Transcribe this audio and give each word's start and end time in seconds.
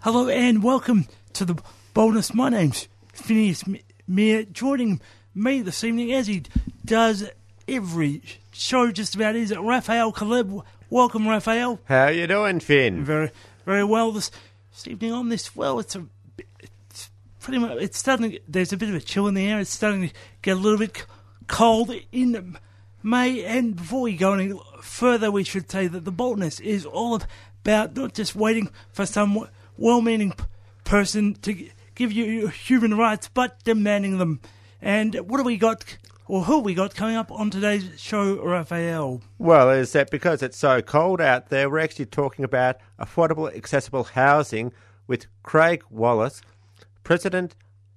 Hello 0.00 0.28
and 0.28 0.62
welcome 0.62 1.06
to 1.34 1.44
the 1.44 1.60
boldness. 1.94 2.32
My 2.34 2.48
name's 2.48 2.88
Phineas 3.12 3.64
M- 3.66 3.78
Meir. 4.06 4.44
Joining 4.44 5.00
me 5.34 5.60
this 5.62 5.84
evening, 5.84 6.12
as 6.12 6.26
he 6.26 6.44
does 6.84 7.28
every 7.68 8.22
show, 8.52 8.90
just 8.90 9.14
about 9.14 9.36
is 9.36 9.54
Raphael 9.56 10.12
Caleb. 10.12 10.64
Welcome, 10.88 11.28
Raphael. 11.28 11.80
How 11.84 12.08
you 12.08 12.26
doing, 12.26 12.60
Phin? 12.60 13.04
Very, 13.04 13.30
very 13.66 13.84
well 13.84 14.10
this, 14.12 14.30
this 14.72 14.88
evening 14.88 15.12
on 15.12 15.28
this. 15.28 15.54
Well, 15.54 15.78
it's 15.78 15.94
a, 15.96 16.06
it's 16.60 17.10
pretty 17.40 17.58
much. 17.58 17.76
It's 17.80 17.98
starting. 17.98 18.32
to- 18.32 18.40
There's 18.48 18.72
a 18.72 18.76
bit 18.76 18.88
of 18.88 18.94
a 18.94 19.00
chill 19.00 19.28
in 19.28 19.34
the 19.34 19.46
air. 19.46 19.60
It's 19.60 19.70
starting 19.70 20.08
to 20.08 20.14
get 20.42 20.56
a 20.56 20.60
little 20.60 20.78
bit 20.78 21.04
cold 21.46 21.92
in 22.10 22.56
May. 23.02 23.44
And 23.44 23.76
before 23.76 24.02
we 24.02 24.16
go 24.16 24.32
any 24.32 24.58
further, 24.80 25.30
we 25.30 25.44
should 25.44 25.70
say 25.70 25.86
that 25.88 26.04
the 26.04 26.12
boldness 26.12 26.58
is 26.60 26.86
all 26.86 27.20
about 27.62 27.94
not 27.94 28.14
just 28.14 28.34
waiting 28.34 28.70
for 28.92 29.04
some 29.04 29.46
w- 29.80 29.92
well-meaning 29.94 30.32
p- 30.32 30.44
person 30.84 31.34
to 31.42 31.52
g- 31.54 31.72
give 31.94 32.12
you 32.12 32.48
human 32.48 32.96
rights, 32.96 33.28
but 33.32 33.62
demanding 33.64 34.18
them. 34.18 34.40
And 34.80 35.14
what 35.28 35.38
have 35.38 35.46
we 35.46 35.56
got, 35.56 35.96
or 36.26 36.44
who 36.44 36.56
have 36.56 36.64
we 36.64 36.74
got 36.74 36.94
coming 36.94 37.16
up 37.16 37.30
on 37.30 37.50
today's 37.50 37.88
show, 38.00 38.42
Raphael? 38.42 39.20
Well, 39.38 39.70
is 39.70 39.92
that 39.92 40.10
because 40.10 40.42
it's 40.42 40.56
so 40.58 40.80
cold 40.82 41.20
out 41.20 41.48
there, 41.50 41.68
we're 41.68 41.80
actually 41.80 42.06
talking 42.06 42.44
about 42.44 42.76
affordable, 42.98 43.54
accessible 43.54 44.04
housing 44.04 44.72
with 45.06 45.26
Craig 45.42 45.82
Wallace, 45.90 46.40
President 47.04 47.54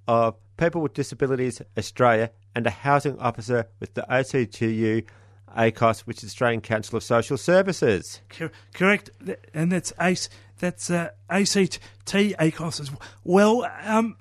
of 0.07 0.35
People 0.57 0.81
with 0.81 0.93
Disabilities 0.93 1.61
Australia 1.77 2.31
and 2.55 2.67
a 2.67 2.71
housing 2.71 3.17
officer 3.19 3.67
with 3.79 3.93
the 3.95 4.05
OCTU 4.09 5.05
ACOSS, 5.57 6.01
which 6.01 6.17
is 6.23 6.29
Australian 6.29 6.61
Council 6.61 6.97
of 6.97 7.03
Social 7.03 7.37
Services. 7.37 8.21
Cor- 8.29 8.51
correct, 8.73 9.09
and 9.53 9.71
that's 9.71 9.93
ACE. 9.99 10.29
That's 10.63 10.89
uh, 10.89 11.09
ACT 11.29 11.81
ACOSS 12.05 12.79
as 12.79 12.89
well. 13.25 13.69
Um, 13.83 14.15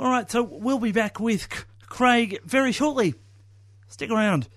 all 0.00 0.10
right, 0.10 0.28
so 0.28 0.42
we'll 0.42 0.80
be 0.80 0.90
back 0.90 1.20
with 1.20 1.46
Craig 1.78 2.40
very 2.44 2.72
shortly. 2.72 3.14
Stick 3.86 4.10
around. 4.10 4.48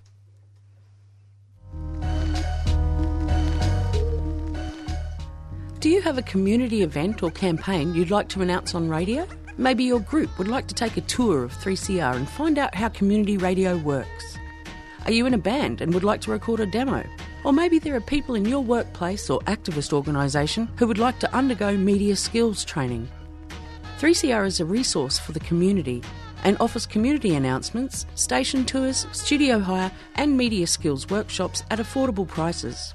Do 5.80 5.90
you 5.92 6.02
have 6.02 6.18
a 6.18 6.24
community 6.24 6.82
event 6.82 7.22
or 7.22 7.30
campaign 7.30 7.94
you'd 7.94 8.10
like 8.10 8.28
to 8.30 8.42
announce 8.42 8.74
on 8.74 8.90
radio? 8.90 9.28
Maybe 9.56 9.84
your 9.84 10.00
group 10.00 10.36
would 10.40 10.48
like 10.48 10.66
to 10.66 10.74
take 10.74 10.98
a 10.98 11.02
tour 11.02 11.44
of 11.44 11.54
3CR 11.54 12.16
and 12.16 12.28
find 12.28 12.58
out 12.58 12.74
how 12.74 12.90
community 12.90 13.38
radio 13.38 13.78
works. 13.78 14.40
Are 15.06 15.12
you 15.12 15.28
in 15.28 15.36
a 15.36 15.38
band 15.38 15.82
and 15.82 15.94
would 15.94 16.04
like 16.04 16.22
to 16.22 16.32
record 16.32 16.60
a 16.60 16.66
demo? 16.66 17.04
Or 17.44 17.54
maybe 17.54 17.80
there 17.80 17.96
are 17.96 18.02
people 18.02 18.36
in 18.36 18.46
your 18.46 18.62
workplace 18.62 19.30
or 19.30 19.40
activist 19.42 19.94
organisation 19.94 20.68
who 20.78 20.88
would 20.88 20.98
like 20.98 21.20
to 21.20 21.34
undergo 21.34 21.78
media 21.78 22.16
skills 22.16 22.66
training. 22.66 23.08
3CR 24.00 24.46
is 24.46 24.60
a 24.60 24.66
resource 24.66 25.20
for 25.20 25.32
the 25.32 25.40
community 25.42 26.02
and 26.44 26.58
offers 26.60 26.86
community 26.86 27.36
announcements, 27.36 28.06
station 28.16 28.66
tours, 28.66 29.08
studio 29.12 29.60
hire, 29.60 29.92
and 30.16 30.38
media 30.38 30.68
skills 30.68 31.10
workshops 31.10 31.64
at 31.70 31.80
affordable 31.80 32.28
prices. 32.28 32.94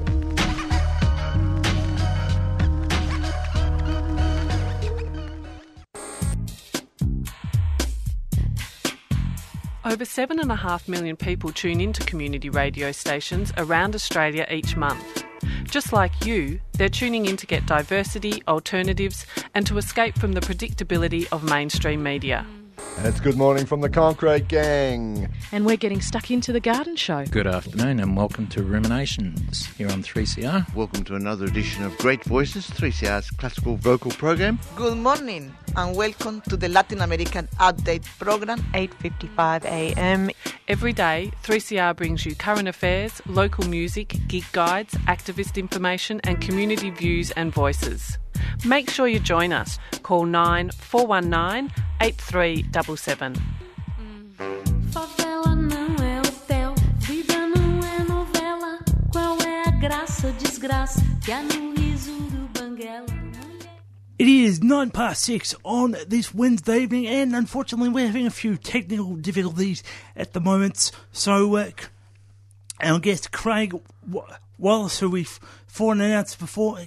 Over 9.88 10.04
7.5 10.04 10.86
million 10.86 11.16
people 11.16 11.50
tune 11.50 11.80
into 11.80 12.04
community 12.04 12.50
radio 12.50 12.92
stations 12.92 13.54
around 13.56 13.94
Australia 13.94 14.46
each 14.50 14.76
month. 14.76 15.24
Just 15.64 15.94
like 15.94 16.26
you, 16.26 16.60
they're 16.74 16.90
tuning 16.90 17.24
in 17.24 17.38
to 17.38 17.46
get 17.46 17.64
diversity, 17.64 18.42
alternatives, 18.46 19.24
and 19.54 19.66
to 19.66 19.78
escape 19.78 20.18
from 20.18 20.32
the 20.32 20.42
predictability 20.42 21.26
of 21.32 21.42
mainstream 21.42 22.02
media. 22.02 22.44
It's 22.98 23.20
good 23.20 23.36
morning 23.36 23.64
from 23.64 23.80
the 23.80 23.88
Concrete 23.88 24.48
Gang. 24.48 25.28
and 25.52 25.64
we're 25.64 25.76
getting 25.76 26.00
stuck 26.00 26.30
into 26.32 26.52
the 26.52 26.58
garden 26.60 26.96
show. 26.96 27.24
Good 27.26 27.46
afternoon 27.46 28.00
and 28.00 28.16
welcome 28.16 28.48
to 28.48 28.62
Ruminations 28.62 29.66
here 29.76 29.88
on 29.88 30.02
3CR. 30.02 30.74
Welcome 30.74 31.04
to 31.04 31.14
another 31.14 31.44
edition 31.44 31.84
of 31.84 31.96
Great 31.98 32.24
Voices, 32.24 32.68
3CR's 32.68 33.30
classical 33.30 33.76
vocal 33.76 34.10
program. 34.10 34.58
Good 34.74 34.98
morning 34.98 35.54
and 35.76 35.94
welcome 35.96 36.40
to 36.48 36.56
the 36.56 36.68
Latin 36.68 37.00
American 37.00 37.46
Update 37.60 38.04
program. 38.18 38.58
8:55 38.74 39.64
a.m. 39.64 40.30
Every 40.66 40.92
day, 40.92 41.30
3CR 41.44 41.94
brings 41.94 42.26
you 42.26 42.34
current 42.34 42.66
affairs, 42.68 43.22
local 43.26 43.64
music, 43.68 44.16
gig 44.26 44.44
guides, 44.52 44.94
activist 45.06 45.56
information, 45.56 46.20
and 46.24 46.40
community 46.40 46.90
views 46.90 47.30
and 47.32 47.52
voices. 47.54 48.18
Make 48.64 48.90
sure 48.90 49.08
you 49.08 49.20
join 49.20 49.52
us. 49.52 49.78
Call 50.02 50.26
9 50.26 50.70
419 50.78 51.70
8377. 52.00 53.34
Favela 54.92 55.54
não 55.54 55.96
é 56.04 56.20
hotel, 56.20 56.74
vida 57.00 57.34
não 57.48 57.80
é 57.86 58.04
novela. 58.04 58.78
Qual 59.12 59.36
é 59.42 59.68
a 59.68 59.70
graça, 59.72 60.32
desgraça 60.32 61.00
que 61.24 61.32
há 61.32 61.42
no 61.42 61.74
riso 61.74 62.12
do 62.12 62.48
Banguela? 62.58 63.06
It 64.20 64.28
is 64.28 64.58
nine 64.60 64.90
past 64.90 65.22
six 65.22 65.54
on 65.64 65.92
this 66.08 66.34
Wednesday 66.34 66.82
evening, 66.82 67.06
and 67.06 67.36
unfortunately, 67.36 67.88
we're 67.88 68.06
having 68.08 68.26
a 68.26 68.30
few 68.32 68.56
technical 68.56 69.14
difficulties 69.16 69.84
at 70.16 70.32
the 70.32 70.40
moment. 70.40 70.90
So, 71.12 71.56
uh, 71.56 71.66
c- 71.66 71.86
our 72.82 72.98
guest 72.98 73.30
Craig 73.30 73.72
Wallace, 74.58 74.98
who 74.98 75.10
we've 75.10 75.38
foreign 75.68 76.00
announced 76.00 76.40
before, 76.40 76.80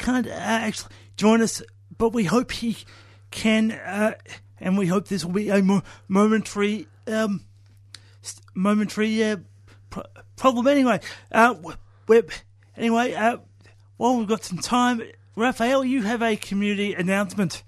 can't 0.00 0.26
uh, 0.26 0.30
actually 0.30 0.94
join 1.16 1.42
us, 1.42 1.62
but 1.96 2.12
we 2.12 2.24
hope 2.24 2.50
he 2.50 2.76
can, 3.30 3.72
uh, 3.72 4.14
and 4.58 4.76
we 4.76 4.86
hope 4.86 5.08
this 5.08 5.24
will 5.24 5.32
be 5.32 5.50
a 5.50 5.62
mo- 5.62 5.82
momentary, 6.08 6.88
um, 7.06 7.44
momentary 8.54 9.22
uh, 9.22 9.36
pro- 9.90 10.04
problem. 10.36 10.66
Anyway, 10.66 11.00
uh, 11.30 11.54
we're, 12.08 12.24
anyway, 12.76 13.12
uh, 13.14 13.38
while 13.96 14.16
we've 14.16 14.28
got 14.28 14.42
some 14.42 14.58
time, 14.58 15.02
Raphael, 15.36 15.84
you 15.84 16.02
have 16.02 16.22
a 16.22 16.36
community 16.36 16.94
announcement. 16.94 17.62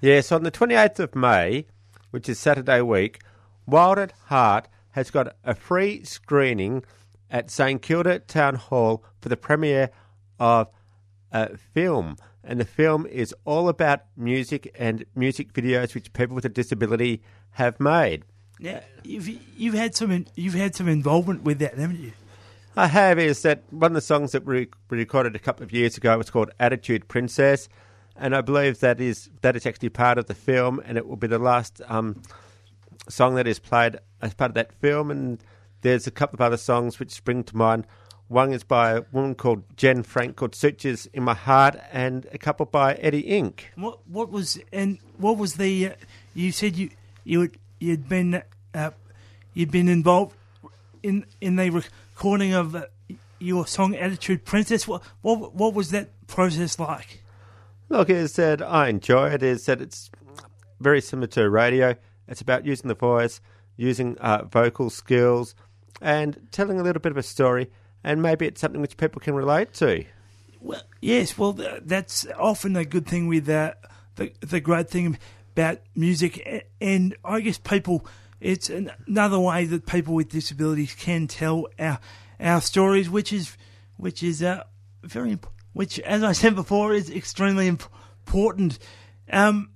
Yes, 0.00 0.32
on 0.32 0.42
the 0.42 0.50
28th 0.50 0.98
of 0.98 1.14
May, 1.14 1.66
which 2.10 2.28
is 2.28 2.38
Saturday 2.38 2.80
week, 2.80 3.20
Wild 3.66 3.98
at 3.98 4.12
Heart 4.26 4.68
has 4.90 5.10
got 5.10 5.36
a 5.44 5.54
free 5.54 6.02
screening 6.04 6.82
at 7.30 7.50
St 7.50 7.80
Kilda 7.80 8.18
Town 8.18 8.56
Hall 8.56 9.04
for 9.20 9.28
the 9.28 9.36
premiere 9.36 9.90
of 10.38 10.68
a 11.32 11.56
film. 11.56 12.16
And 12.44 12.60
the 12.60 12.64
film 12.64 13.06
is 13.06 13.34
all 13.44 13.68
about 13.68 14.00
music 14.16 14.74
and 14.78 15.04
music 15.14 15.52
videos 15.52 15.94
which 15.94 16.12
people 16.12 16.34
with 16.34 16.44
a 16.44 16.48
disability 16.48 17.22
have 17.52 17.78
made. 17.78 18.24
Now, 18.58 18.80
you've 19.02 19.28
you've 19.56 19.74
had 19.74 19.94
some 19.94 20.26
you've 20.36 20.54
had 20.54 20.74
some 20.74 20.88
involvement 20.88 21.42
with 21.42 21.58
that, 21.58 21.78
haven't 21.78 22.00
you? 22.00 22.12
I 22.76 22.86
have 22.86 23.18
is 23.18 23.42
that 23.42 23.62
one 23.70 23.90
of 23.90 23.94
the 23.94 24.00
songs 24.00 24.32
that 24.32 24.44
we 24.44 24.68
we 24.88 24.98
recorded 24.98 25.36
a 25.36 25.38
couple 25.38 25.64
of 25.64 25.72
years 25.72 25.96
ago 25.96 26.16
was 26.16 26.30
called 26.30 26.50
Attitude 26.58 27.08
Princess, 27.08 27.68
and 28.16 28.34
I 28.34 28.40
believe 28.40 28.80
that 28.80 29.00
is 29.00 29.30
that 29.42 29.56
is 29.56 29.66
actually 29.66 29.90
part 29.90 30.16
of 30.16 30.26
the 30.26 30.34
film, 30.34 30.80
and 30.84 30.96
it 30.96 31.06
will 31.06 31.16
be 31.16 31.26
the 31.26 31.38
last 31.38 31.82
um, 31.88 32.22
song 33.08 33.34
that 33.34 33.46
is 33.46 33.58
played 33.58 33.98
as 34.20 34.34
part 34.34 34.50
of 34.50 34.54
that 34.54 34.72
film. 34.72 35.10
And 35.10 35.42
there's 35.82 36.06
a 36.06 36.10
couple 36.12 36.36
of 36.36 36.40
other 36.40 36.56
songs 36.56 36.98
which 36.98 37.10
spring 37.10 37.44
to 37.44 37.56
mind. 37.56 37.86
One 38.32 38.54
is 38.54 38.64
by 38.64 38.92
a 38.92 39.02
woman 39.12 39.34
called 39.34 39.62
Jen 39.76 40.02
Frank 40.02 40.36
called 40.36 40.54
Sutures 40.54 41.06
in 41.12 41.22
My 41.22 41.34
Heart, 41.34 41.76
and 41.92 42.26
a 42.32 42.38
couple 42.38 42.64
by 42.64 42.94
Eddie 42.94 43.20
Ink. 43.20 43.70
What 43.76 43.98
what 44.08 44.30
was 44.30 44.58
and 44.72 44.98
what 45.18 45.36
was 45.36 45.56
the? 45.56 45.88
Uh, 45.88 45.94
you 46.32 46.50
said 46.50 46.74
you 46.76 46.88
you 47.24 47.42
had, 47.42 47.50
you'd 47.78 48.08
been 48.08 48.42
uh, 48.72 48.90
you'd 49.52 49.70
been 49.70 49.86
involved 49.86 50.34
in 51.02 51.26
in 51.42 51.56
the 51.56 51.68
recording 51.68 52.54
of 52.54 52.74
uh, 52.74 52.86
your 53.38 53.66
song 53.66 53.94
"Attitude 53.94 54.46
Princess." 54.46 54.88
What 54.88 55.02
what 55.20 55.54
what 55.54 55.74
was 55.74 55.90
that 55.90 56.08
process 56.26 56.78
like? 56.78 57.22
Look, 57.90 58.08
as 58.08 58.32
said, 58.32 58.62
I 58.62 58.88
enjoy 58.88 59.26
it. 59.28 59.42
it. 59.42 59.42
Is 59.42 59.66
that 59.66 59.82
it's 59.82 60.10
very 60.80 61.02
similar 61.02 61.26
to 61.26 61.50
radio. 61.50 61.96
It's 62.26 62.40
about 62.40 62.64
using 62.64 62.88
the 62.88 62.94
voice, 62.94 63.42
using 63.76 64.16
uh, 64.20 64.44
vocal 64.44 64.88
skills, 64.88 65.54
and 66.00 66.48
telling 66.50 66.80
a 66.80 66.82
little 66.82 67.02
bit 67.02 67.12
of 67.12 67.18
a 67.18 67.22
story. 67.22 67.70
And 68.04 68.20
maybe 68.22 68.46
it's 68.46 68.60
something 68.60 68.80
which 68.80 68.96
people 68.96 69.20
can 69.20 69.34
relate 69.34 69.72
to. 69.74 70.04
Well, 70.60 70.82
yes. 71.00 71.36
Well, 71.38 71.52
that's 71.52 72.26
often 72.38 72.76
a 72.76 72.84
good 72.84 73.06
thing 73.06 73.26
with 73.28 73.48
uh, 73.48 73.74
the 74.16 74.32
the 74.40 74.60
great 74.60 74.88
thing 74.90 75.18
about 75.54 75.78
music, 75.94 76.68
and 76.80 77.16
I 77.24 77.40
guess 77.40 77.58
people. 77.58 78.06
It's 78.40 78.68
an- 78.70 78.90
another 79.06 79.38
way 79.38 79.66
that 79.66 79.86
people 79.86 80.14
with 80.14 80.28
disabilities 80.30 80.94
can 80.94 81.28
tell 81.28 81.68
our 81.78 82.00
our 82.40 82.60
stories, 82.60 83.08
which 83.08 83.32
is 83.32 83.56
which 83.96 84.22
is 84.22 84.42
uh, 84.42 84.64
very 85.04 85.38
which, 85.72 85.98
as 86.00 86.22
I 86.24 86.32
said 86.32 86.54
before, 86.56 86.92
is 86.92 87.08
extremely 87.08 87.68
imp- 87.68 87.84
important. 88.26 88.78
Um, 89.30 89.70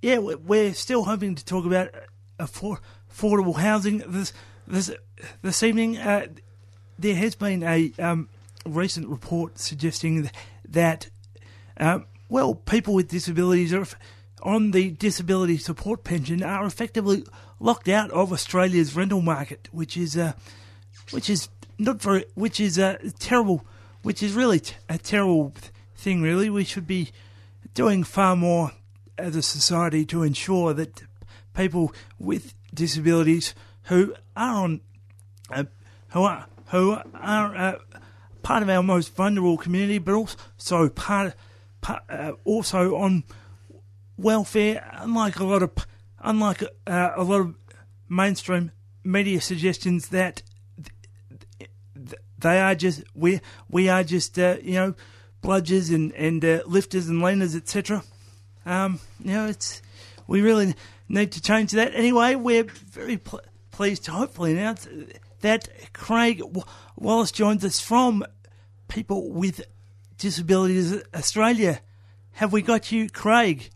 yeah, 0.00 0.18
we- 0.18 0.36
we're 0.36 0.74
still 0.74 1.04
hoping 1.04 1.34
to 1.34 1.44
talk 1.44 1.64
about 1.66 1.90
affordable 2.38 3.56
housing 3.56 3.98
this 4.06 4.32
this 4.66 4.90
this 5.42 5.62
evening. 5.62 5.98
Uh, 5.98 6.26
there 6.98 7.16
has 7.16 7.34
been 7.34 7.62
a 7.62 7.92
um, 7.98 8.28
recent 8.66 9.08
report 9.08 9.58
suggesting 9.58 10.30
that, 10.68 11.08
um, 11.78 12.06
well, 12.28 12.54
people 12.54 12.94
with 12.94 13.08
disabilities 13.08 13.72
are 13.72 13.86
on 14.42 14.72
the 14.72 14.90
disability 14.90 15.56
support 15.56 16.04
pension 16.04 16.42
are 16.42 16.66
effectively 16.66 17.24
locked 17.60 17.88
out 17.88 18.10
of 18.10 18.32
Australia's 18.32 18.94
rental 18.94 19.22
market, 19.22 19.68
which 19.72 19.96
is 19.96 20.16
uh, 20.16 20.32
which 21.10 21.30
is 21.30 21.48
not 21.78 22.00
very, 22.00 22.24
which 22.34 22.60
is 22.60 22.78
uh, 22.78 22.98
terrible, 23.18 23.64
which 24.02 24.22
is 24.22 24.34
really 24.34 24.60
t- 24.60 24.74
a 24.88 24.98
terrible 24.98 25.52
thing. 25.96 26.22
Really, 26.22 26.50
we 26.50 26.64
should 26.64 26.86
be 26.86 27.10
doing 27.72 28.04
far 28.04 28.36
more 28.36 28.72
as 29.16 29.34
a 29.34 29.42
society 29.42 30.04
to 30.06 30.22
ensure 30.22 30.74
that 30.74 31.02
people 31.54 31.92
with 32.18 32.54
disabilities 32.72 33.54
who 33.84 34.14
are 34.36 34.64
on 34.64 34.80
uh, 35.50 35.64
who 36.08 36.22
are 36.22 36.46
who 36.68 36.96
are 37.14 37.56
uh, 37.56 37.78
part 38.42 38.62
of 38.62 38.68
our 38.68 38.82
most 38.82 39.14
vulnerable 39.14 39.56
community, 39.56 39.98
but 39.98 40.14
also 40.14 40.88
part, 40.88 41.34
part 41.80 42.02
uh, 42.08 42.32
also 42.44 42.96
on 42.96 43.24
welfare. 44.16 44.88
Unlike 44.98 45.40
a 45.40 45.44
lot 45.44 45.62
of 45.62 45.70
unlike 46.20 46.62
uh, 46.86 47.10
a 47.16 47.22
lot 47.22 47.40
of 47.40 47.54
mainstream 48.08 48.72
media 49.02 49.40
suggestions 49.40 50.08
that 50.08 50.42
th- 50.76 51.70
th- 51.94 52.20
they 52.38 52.60
are 52.60 52.74
just 52.74 53.02
we 53.14 53.40
we 53.68 53.88
are 53.88 54.04
just 54.04 54.38
uh, 54.38 54.56
you 54.62 54.74
know 54.74 54.94
bludgers 55.42 55.94
and 55.94 56.12
and 56.12 56.44
uh, 56.44 56.62
lifters 56.66 57.08
and 57.08 57.22
leaners 57.22 57.56
etc. 57.56 58.02
Um, 58.66 59.00
you 59.20 59.32
know 59.32 59.46
it's 59.46 59.82
we 60.26 60.40
really 60.40 60.74
need 61.08 61.32
to 61.32 61.42
change 61.42 61.72
that. 61.72 61.94
Anyway, 61.94 62.34
we're 62.34 62.64
very 62.64 63.18
pl- 63.18 63.42
pleased 63.70 64.04
to 64.04 64.12
hopefully 64.12 64.52
announce 64.52 64.88
that 65.44 65.68
Craig 65.92 66.42
Wallace 66.96 67.30
joins 67.30 67.66
us 67.66 67.78
from 67.78 68.24
People 68.88 69.30
with 69.30 69.60
Disabilities 70.16 71.02
Australia. 71.14 71.80
Have 72.32 72.50
we 72.50 72.62
got 72.62 72.90
you, 72.90 73.10
Craig? 73.10 73.68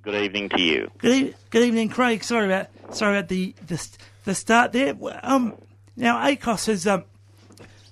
Good 0.00 0.14
evening 0.14 0.48
to 0.48 0.62
you. 0.62 0.90
Good, 0.96 1.12
e- 1.12 1.34
good 1.50 1.64
evening, 1.64 1.90
Craig. 1.90 2.24
Sorry 2.24 2.46
about 2.46 2.68
sorry 2.96 3.18
about 3.18 3.28
the 3.28 3.54
the, 3.66 3.88
the 4.24 4.34
start 4.34 4.72
there. 4.72 4.94
Um, 5.22 5.54
now 5.96 6.16
ACOSS 6.26 6.66
has 6.68 6.86
um, 6.86 7.04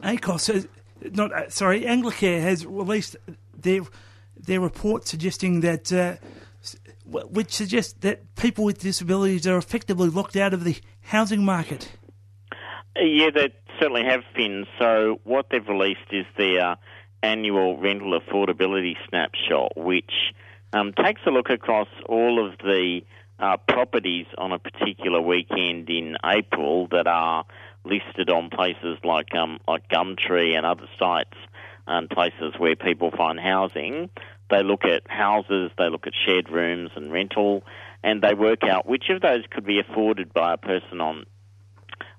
ACOSS 0.03 0.55
has 0.55 0.69
not 1.13 1.33
uh, 1.33 1.51
sorry 1.51 1.83
Anglicare 1.83 2.41
has 2.41 2.65
released 2.65 3.17
their 3.55 3.83
their 4.35 4.61
report 4.61 5.07
suggesting 5.07 5.61
that 5.61 5.93
uh, 5.93 6.17
which 7.05 7.53
suggests 7.53 7.93
that 8.01 8.35
people 8.35 8.65
with 8.65 8.79
disabilities 8.79 9.47
are 9.47 9.59
effectively 9.59 10.09
locked 10.09 10.37
out 10.37 10.55
of 10.55 10.65
the 10.65 10.79
housing 11.03 11.45
market. 11.45 11.91
Yeah, 13.01 13.31
they 13.31 13.53
certainly 13.81 14.05
have, 14.05 14.23
Phin. 14.35 14.67
So 14.79 15.21
what 15.25 15.47
they've 15.51 15.67
released 15.67 16.13
is 16.13 16.27
their 16.37 16.77
annual 17.23 17.79
rental 17.79 18.19
affordability 18.19 18.95
snapshot, 19.09 19.77
which 19.77 20.13
um, 20.73 20.93
takes 20.93 21.21
a 21.27 21.31
look 21.31 21.51
across 21.51 21.89
all 22.09 22.45
of 22.45 22.59
the 22.59 23.01
uh, 23.39 23.57
properties 23.69 24.27
on 24.39 24.53
a 24.53 24.59
particular 24.59 25.21
weekend 25.21 25.91
in 25.91 26.17
April 26.25 26.89
that 26.89 27.07
are 27.07 27.45
listed 27.85 28.31
on 28.31 28.51
places 28.51 28.99
like 29.05 29.35
um, 29.35 29.61
like 29.69 29.89
Gumtree 29.89 30.57
and 30.57 30.67
other 30.67 30.89
sites 30.99 31.37
and 31.87 32.09
places 32.11 32.55
where 32.59 32.77
people 32.77 33.11
find 33.17 33.39
housing. 33.39 34.11
They 34.51 34.63
look 34.63 34.85
at 34.85 35.03
houses, 35.11 35.71
they 35.77 35.89
look 35.89 36.07
at 36.07 36.13
shared 36.25 36.49
rooms 36.51 36.91
and 36.97 37.13
rental, 37.13 37.65
and 38.03 38.23
they 38.23 38.35
work 38.35 38.63
out 38.63 38.87
which 38.87 39.11
of 39.11 39.21
those 39.21 39.43
could 39.51 39.67
be 39.67 39.81
afforded 39.81 40.33
by 40.33 40.55
a 40.55 40.57
person 40.57 41.01
on 41.01 41.27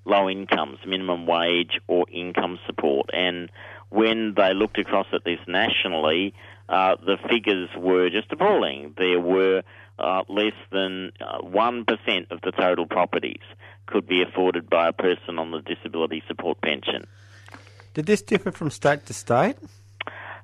low 0.08 0.28
incomes, 0.28 0.78
minimum 0.86 1.26
wage, 1.26 1.80
or 1.86 2.06
income 2.10 2.58
support. 2.66 3.10
And 3.12 3.50
when 3.90 4.34
they 4.36 4.54
looked 4.54 4.78
across 4.78 5.06
at 5.12 5.24
this 5.24 5.38
nationally, 5.46 6.34
uh, 6.68 6.96
the 7.04 7.16
figures 7.28 7.68
were 7.76 8.10
just 8.10 8.30
appalling. 8.32 8.94
There 8.96 9.20
were 9.20 9.62
uh, 9.98 10.22
less 10.28 10.54
than 10.70 11.12
uh, 11.20 11.38
1% 11.42 12.30
of 12.30 12.40
the 12.42 12.52
total 12.52 12.86
properties 12.86 13.42
could 13.86 14.06
be 14.06 14.22
afforded 14.22 14.68
by 14.68 14.88
a 14.88 14.92
person 14.92 15.38
on 15.38 15.50
the 15.50 15.60
disability 15.60 16.22
support 16.28 16.60
pension. 16.60 17.06
Did 17.94 18.06
this 18.06 18.22
differ 18.22 18.52
from 18.52 18.70
state 18.70 19.06
to 19.06 19.14
state? 19.14 19.56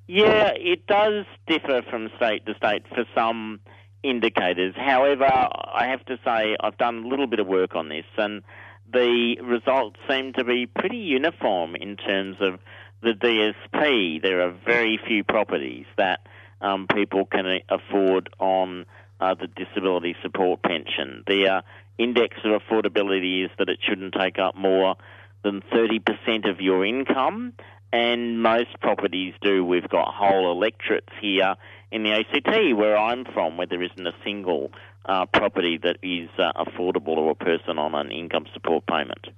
Yeah, 0.07 0.51
it 0.57 0.87
does 0.87 1.25
differ 1.47 1.83
from 1.89 2.11
state 2.17 2.45
to 2.47 2.55
state 2.55 2.85
for 2.89 3.05
some 3.15 3.61
indicators. 4.03 4.75
However, 4.77 5.25
I 5.25 5.87
have 5.89 6.05
to 6.07 6.19
say 6.25 6.57
I've 6.61 6.77
done 6.77 7.05
a 7.05 7.09
little 7.09 7.27
bit 7.27 7.39
of 7.39 7.47
work 7.47 7.75
on 7.75 7.89
this, 7.89 8.05
and 8.19 8.43
the 8.93 9.39
results 9.43 9.99
seem 10.09 10.33
to 10.35 10.45
be 10.45 10.67
pretty 10.67 10.99
uniform 10.99 11.75
in 11.77 11.97
terms 11.97 12.37
of 12.41 12.61
the 13.03 13.13
DSP. 13.13 14.23
There 14.23 14.41
are 14.41 14.55
very 14.65 14.99
few 15.07 15.25
properties 15.25 15.87
that 15.97 16.21
um, 16.61 16.87
people 16.93 17.27
can 17.27 17.61
afford 17.69 18.31
on 18.39 18.87
uh, 19.21 19.35
the 19.35 19.47
disability 19.47 20.17
support 20.23 20.63
pension. 20.63 21.25
The 21.27 21.49
uh, 21.49 21.63
index 21.99 22.37
of 22.45 22.61
affordability 22.63 23.45
is 23.45 23.51
that 23.59 23.69
it 23.69 23.79
shouldn't 23.83 24.15
take 24.19 24.39
up 24.39 24.57
more 24.57 24.97
than 25.43 25.63
30% 25.73 26.51
of 26.51 26.61
your 26.61 26.85
income, 26.85 27.53
and 27.93 28.43
most 28.43 28.81
properties 28.81 29.35
do. 29.41 29.65
We've 29.65 29.89
got 29.89 30.13
whole 30.13 30.51
electorates 30.51 31.13
here 31.21 31.55
in 31.93 32.03
the 32.03 32.13
ACT, 32.13 32.77
where 32.77 32.97
I'm 32.97 33.25
from, 33.25 33.57
where 33.57 33.67
there 33.67 33.83
isn't 33.83 34.07
a 34.07 34.15
single 34.25 34.73
uh, 35.07 35.27
property 35.27 35.79
that 35.79 35.97
is 36.03 36.29
uh, 36.39 36.53
affordable 36.65 37.17
to 37.17 37.29
a 37.31 37.35
person 37.35 37.79
on 37.79 37.95
an 37.95 38.11
income 38.11 38.47
support 38.53 38.87
payment. 38.87 39.29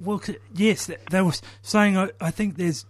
Well, 0.00 0.22
yes, 0.54 0.86
th- 0.86 1.00
they 1.10 1.22
were 1.22 1.32
saying. 1.62 1.96
I, 1.96 2.10
I 2.20 2.30
think 2.30 2.56
there's 2.56 2.84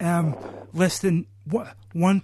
um, 0.00 0.36
less 0.74 0.98
than 0.98 1.26
one- 1.50 2.22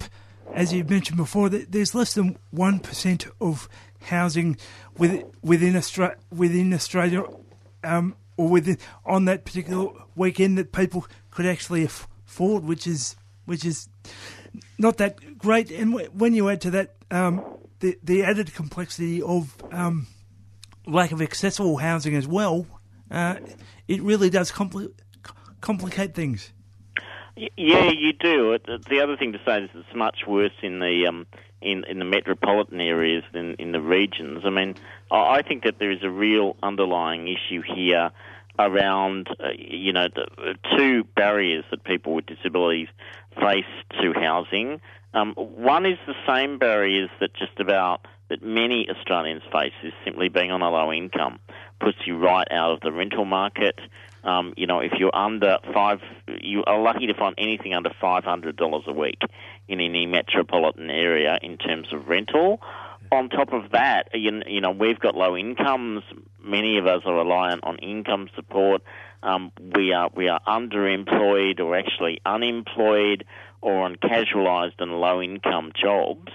as 0.52 0.72
you 0.72 0.84
mentioned 0.84 1.16
before. 1.16 1.48
th- 1.48 1.66
There's 1.70 1.94
less 1.94 2.14
than 2.14 2.36
one 2.50 2.80
percent 2.80 3.26
of 3.40 3.68
housing 4.02 4.56
with, 4.98 5.24
within 5.42 5.74
Australia, 5.76 6.16
within 6.30 6.72
Australia, 6.74 7.24
um, 7.82 8.14
or 8.36 8.48
within 8.48 8.78
on 9.06 9.24
that 9.26 9.44
particular 9.44 9.88
weekend 10.16 10.58
that 10.58 10.72
people 10.72 11.06
could 11.30 11.46
actually 11.46 11.84
afford, 11.84 12.64
which 12.64 12.86
is 12.86 13.16
which 13.46 13.64
is 13.64 13.88
not 14.78 14.96
that 14.98 15.38
great. 15.38 15.70
And 15.70 15.94
when 16.12 16.34
you 16.34 16.48
add 16.48 16.60
to 16.62 16.70
that 16.72 16.94
um, 17.10 17.42
the 17.80 17.98
the 18.02 18.22
added 18.24 18.54
complexity 18.54 19.22
of 19.22 19.56
um, 19.72 20.06
lack 20.86 21.12
of 21.12 21.20
accessible 21.20 21.78
housing 21.78 22.14
as 22.14 22.26
well, 22.26 22.66
uh, 23.10 23.36
it 23.88 24.02
really 24.02 24.30
does 24.30 24.50
compli- 24.50 24.92
complicate 25.60 26.14
things. 26.14 26.52
Yeah, 27.36 27.90
you 27.90 28.12
do. 28.12 28.56
The 28.88 29.00
other 29.02 29.16
thing 29.16 29.32
to 29.32 29.40
say 29.44 29.64
is 29.64 29.70
it's 29.74 29.96
much 29.96 30.20
worse 30.26 30.52
in 30.62 30.78
the 30.78 31.06
um, 31.08 31.26
in 31.60 31.84
in 31.84 31.98
the 31.98 32.04
metropolitan 32.04 32.80
areas 32.80 33.24
than 33.32 33.54
in 33.54 33.72
the 33.72 33.80
regions. 33.80 34.42
I 34.44 34.50
mean, 34.50 34.76
I 35.10 35.42
think 35.42 35.64
that 35.64 35.78
there 35.80 35.90
is 35.90 36.02
a 36.02 36.10
real 36.10 36.56
underlying 36.62 37.26
issue 37.26 37.62
here 37.62 38.12
around 38.56 39.28
uh, 39.40 39.48
you 39.58 39.92
know 39.92 40.06
the 40.14 40.26
uh, 40.38 40.76
two 40.76 41.02
barriers 41.16 41.64
that 41.72 41.82
people 41.82 42.14
with 42.14 42.26
disabilities 42.26 42.88
face 43.34 43.64
to 44.00 44.12
housing. 44.12 44.80
Um, 45.14 45.32
one 45.34 45.86
is 45.86 45.98
the 46.06 46.14
same 46.26 46.58
barriers 46.58 47.08
that 47.20 47.34
just 47.34 47.58
about 47.60 48.06
that 48.28 48.42
many 48.42 48.88
Australians 48.90 49.42
face 49.52 49.72
is 49.82 49.92
simply 50.04 50.28
being 50.28 50.50
on 50.50 50.60
a 50.60 50.70
low 50.70 50.92
income 50.92 51.38
puts 51.80 51.98
you 52.06 52.18
right 52.18 52.48
out 52.50 52.72
of 52.72 52.80
the 52.80 52.90
rental 52.90 53.24
market. 53.24 53.78
Um, 54.24 54.54
you 54.56 54.66
know, 54.66 54.80
if 54.80 54.92
you're 54.98 55.14
under 55.14 55.58
five, 55.72 56.00
you 56.40 56.64
are 56.64 56.80
lucky 56.80 57.06
to 57.06 57.14
find 57.14 57.34
anything 57.38 57.74
under 57.74 57.90
five 58.00 58.24
hundred 58.24 58.56
dollars 58.56 58.84
a 58.86 58.92
week 58.92 59.20
in 59.68 59.80
any 59.80 60.06
metropolitan 60.06 60.90
area 60.90 61.38
in 61.42 61.58
terms 61.58 61.92
of 61.92 62.08
rental. 62.08 62.60
On 63.14 63.28
top 63.28 63.52
of 63.52 63.70
that, 63.70 64.08
you, 64.12 64.42
you 64.46 64.60
know, 64.60 64.72
we've 64.72 64.98
got 64.98 65.14
low 65.14 65.36
incomes. 65.36 66.02
Many 66.42 66.78
of 66.78 66.86
us 66.88 67.02
are 67.06 67.14
reliant 67.14 67.62
on 67.62 67.78
income 67.78 68.28
support. 68.34 68.82
Um, 69.22 69.52
we 69.76 69.92
are 69.92 70.10
we 70.14 70.28
are 70.28 70.40
underemployed 70.48 71.60
or 71.60 71.76
actually 71.76 72.20
unemployed 72.26 73.24
or 73.60 73.84
on 73.84 73.96
casualised 73.96 74.80
and 74.80 75.00
low 75.00 75.22
income 75.22 75.70
jobs. 75.80 76.32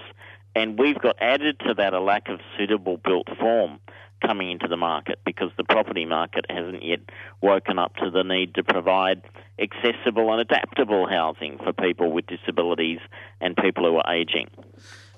And 0.56 0.78
we've 0.78 0.98
got 0.98 1.16
added 1.20 1.60
to 1.66 1.74
that 1.74 1.92
a 1.92 2.00
lack 2.00 2.28
of 2.30 2.40
suitable 2.56 2.96
built 2.96 3.28
form 3.38 3.78
coming 4.26 4.50
into 4.50 4.66
the 4.66 4.76
market 4.76 5.20
because 5.24 5.50
the 5.58 5.64
property 5.64 6.06
market 6.06 6.46
hasn't 6.48 6.82
yet 6.82 7.00
woken 7.42 7.78
up 7.78 7.94
to 7.96 8.10
the 8.10 8.22
need 8.22 8.54
to 8.54 8.64
provide 8.64 9.22
accessible 9.58 10.32
and 10.32 10.40
adaptable 10.40 11.06
housing 11.06 11.58
for 11.58 11.72
people 11.72 12.10
with 12.10 12.26
disabilities 12.26 13.00
and 13.40 13.54
people 13.56 13.84
who 13.84 13.96
are 13.96 14.14
ageing. 14.14 14.48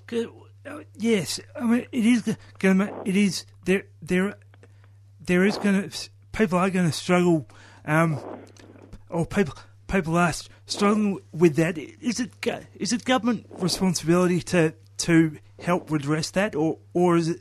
Good. 0.06 0.28
Uh, 0.64 0.82
Yes, 0.96 1.40
I 1.56 1.64
mean 1.64 1.86
it 1.92 2.06
is 2.06 2.36
going 2.58 2.78
to. 2.78 2.92
It 3.04 3.16
is 3.16 3.44
there. 3.64 3.84
There, 4.00 4.34
there 5.20 5.44
is 5.44 5.58
going 5.58 5.90
to. 5.90 6.10
People 6.32 6.58
are 6.58 6.70
going 6.70 6.86
to 6.86 6.92
struggle, 6.92 7.46
um, 7.84 8.18
or 9.10 9.26
people 9.26 9.54
people 9.88 10.16
are 10.16 10.32
struggling 10.66 11.20
with 11.32 11.56
that. 11.56 11.76
Is 11.78 12.20
it 12.20 12.30
is 12.74 12.92
it 12.92 13.04
government 13.04 13.46
responsibility 13.58 14.40
to 14.42 14.74
to 14.98 15.38
help 15.60 15.90
redress 15.90 16.30
that, 16.30 16.54
or 16.54 16.78
or 16.94 17.16
is 17.16 17.28
it, 17.28 17.40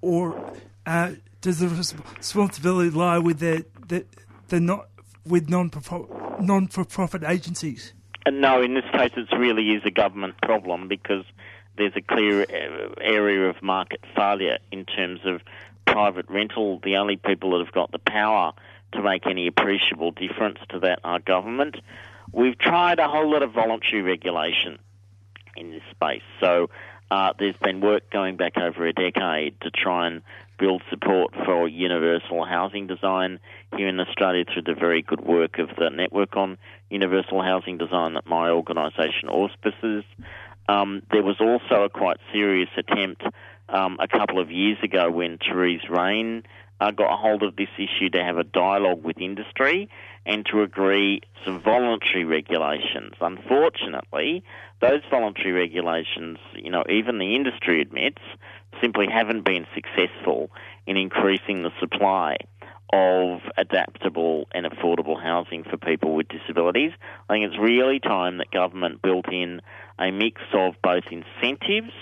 or 0.00 0.52
uh, 0.86 1.12
does 1.40 1.58
the 1.58 1.68
responsibility 1.68 2.90
lie 2.90 3.18
with 3.18 3.40
the 3.40 3.66
the, 3.88 4.06
the 4.48 4.60
not 4.60 4.88
with 5.26 5.48
non 5.48 5.70
non 6.40 6.68
for 6.68 6.84
profit 6.84 7.22
agencies? 7.24 7.92
And 8.26 8.40
no, 8.40 8.62
in 8.62 8.72
this 8.72 8.84
case, 8.92 9.12
it 9.16 9.28
really 9.36 9.72
is 9.72 9.82
a 9.84 9.90
government 9.90 10.34
problem 10.42 10.88
because 10.88 11.24
there's 11.76 11.92
a 11.96 12.00
clear 12.00 12.42
uh, 12.42 12.94
area 13.00 13.48
of 13.48 13.62
market 13.62 14.00
failure 14.14 14.58
in 14.70 14.84
terms 14.84 15.20
of 15.24 15.40
private 15.86 16.26
rental. 16.28 16.80
The 16.82 16.96
only 16.96 17.16
people 17.16 17.52
that 17.52 17.64
have 17.64 17.74
got 17.74 17.92
the 17.92 17.98
power 17.98 18.52
to 18.92 19.02
make 19.02 19.26
any 19.26 19.46
appreciable 19.46 20.12
difference 20.12 20.58
to 20.70 20.80
that 20.80 21.00
are 21.04 21.18
government. 21.18 21.76
We've 22.32 22.58
tried 22.58 22.98
a 22.98 23.08
whole 23.08 23.30
lot 23.30 23.42
of 23.42 23.52
voluntary 23.52 24.02
regulation 24.02 24.78
in 25.56 25.70
this 25.70 25.82
space. 25.90 26.22
So 26.40 26.70
uh, 27.10 27.32
there's 27.38 27.56
been 27.56 27.80
work 27.80 28.10
going 28.10 28.36
back 28.36 28.56
over 28.56 28.86
a 28.86 28.92
decade 28.92 29.60
to 29.60 29.70
try 29.70 30.06
and 30.06 30.22
build 30.58 30.82
support 30.88 31.34
for 31.44 31.68
universal 31.68 32.44
housing 32.44 32.86
design 32.86 33.40
here 33.76 33.88
in 33.88 33.98
Australia 34.00 34.44
through 34.44 34.62
the 34.62 34.78
very 34.78 35.02
good 35.02 35.20
work 35.20 35.58
of 35.58 35.68
the 35.76 35.90
Network 35.90 36.36
on 36.36 36.58
Universal 36.90 37.42
Housing 37.42 37.76
Design 37.78 38.14
that 38.14 38.26
my 38.26 38.50
organisation 38.50 39.28
auspices. 39.28 40.04
Um, 40.68 41.02
there 41.10 41.22
was 41.22 41.36
also 41.40 41.84
a 41.84 41.88
quite 41.88 42.18
serious 42.32 42.70
attempt 42.76 43.22
um, 43.68 43.98
a 44.00 44.08
couple 44.08 44.38
of 44.38 44.50
years 44.50 44.78
ago 44.82 45.10
when 45.10 45.38
Therese 45.38 45.88
Rein 45.88 46.42
uh, 46.80 46.90
got 46.90 47.12
a 47.12 47.16
hold 47.16 47.42
of 47.42 47.56
this 47.56 47.68
issue 47.76 48.10
to 48.10 48.22
have 48.22 48.36
a 48.36 48.44
dialogue 48.44 49.02
with 49.04 49.18
industry 49.18 49.88
and 50.26 50.44
to 50.46 50.62
agree 50.62 51.20
some 51.44 51.60
voluntary 51.62 52.24
regulations. 52.24 53.14
Unfortunately, 53.20 54.42
those 54.80 55.02
voluntary 55.10 55.52
regulations, 55.52 56.38
you 56.54 56.70
know, 56.70 56.84
even 56.88 57.18
the 57.18 57.34
industry 57.36 57.80
admits, 57.80 58.22
simply 58.80 59.06
haven't 59.06 59.44
been 59.44 59.66
successful 59.74 60.50
in 60.86 60.96
increasing 60.96 61.62
the 61.62 61.70
supply 61.78 62.36
of 62.92 63.40
adaptable 63.56 64.46
and 64.52 64.66
affordable 64.66 65.20
housing 65.20 65.64
for 65.64 65.76
people 65.76 66.14
with 66.14 66.28
disabilities. 66.28 66.92
I 67.28 67.34
think 67.34 67.46
it's 67.46 67.58
really 67.58 67.98
time 67.98 68.38
that 68.38 68.50
government 68.50 69.02
built 69.02 69.26
in 69.32 69.60
a 69.98 70.10
mix 70.10 70.40
of 70.52 70.74
both 70.82 71.04
incentives 71.10 71.92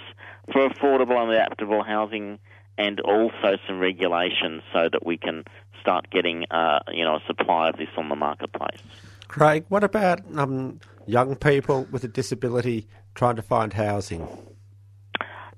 for 0.52 0.68
affordable 0.68 1.16
and 1.22 1.30
adaptable 1.30 1.82
housing 1.82 2.38
and 2.78 3.00
also 3.00 3.56
some 3.66 3.78
regulations 3.78 4.62
so 4.72 4.88
that 4.90 5.04
we 5.04 5.16
can 5.16 5.44
start 5.80 6.10
getting 6.10 6.44
uh, 6.50 6.80
you 6.92 7.04
know 7.04 7.16
a 7.16 7.20
supply 7.26 7.68
of 7.68 7.76
this 7.76 7.88
on 7.96 8.08
the 8.08 8.16
marketplace. 8.16 8.80
Craig, 9.28 9.64
what 9.68 9.84
about 9.84 10.20
um, 10.36 10.80
young 11.06 11.36
people 11.36 11.86
with 11.90 12.04
a 12.04 12.08
disability 12.08 12.86
trying 13.14 13.36
to 13.36 13.42
find 13.42 13.72
housing? 13.72 14.26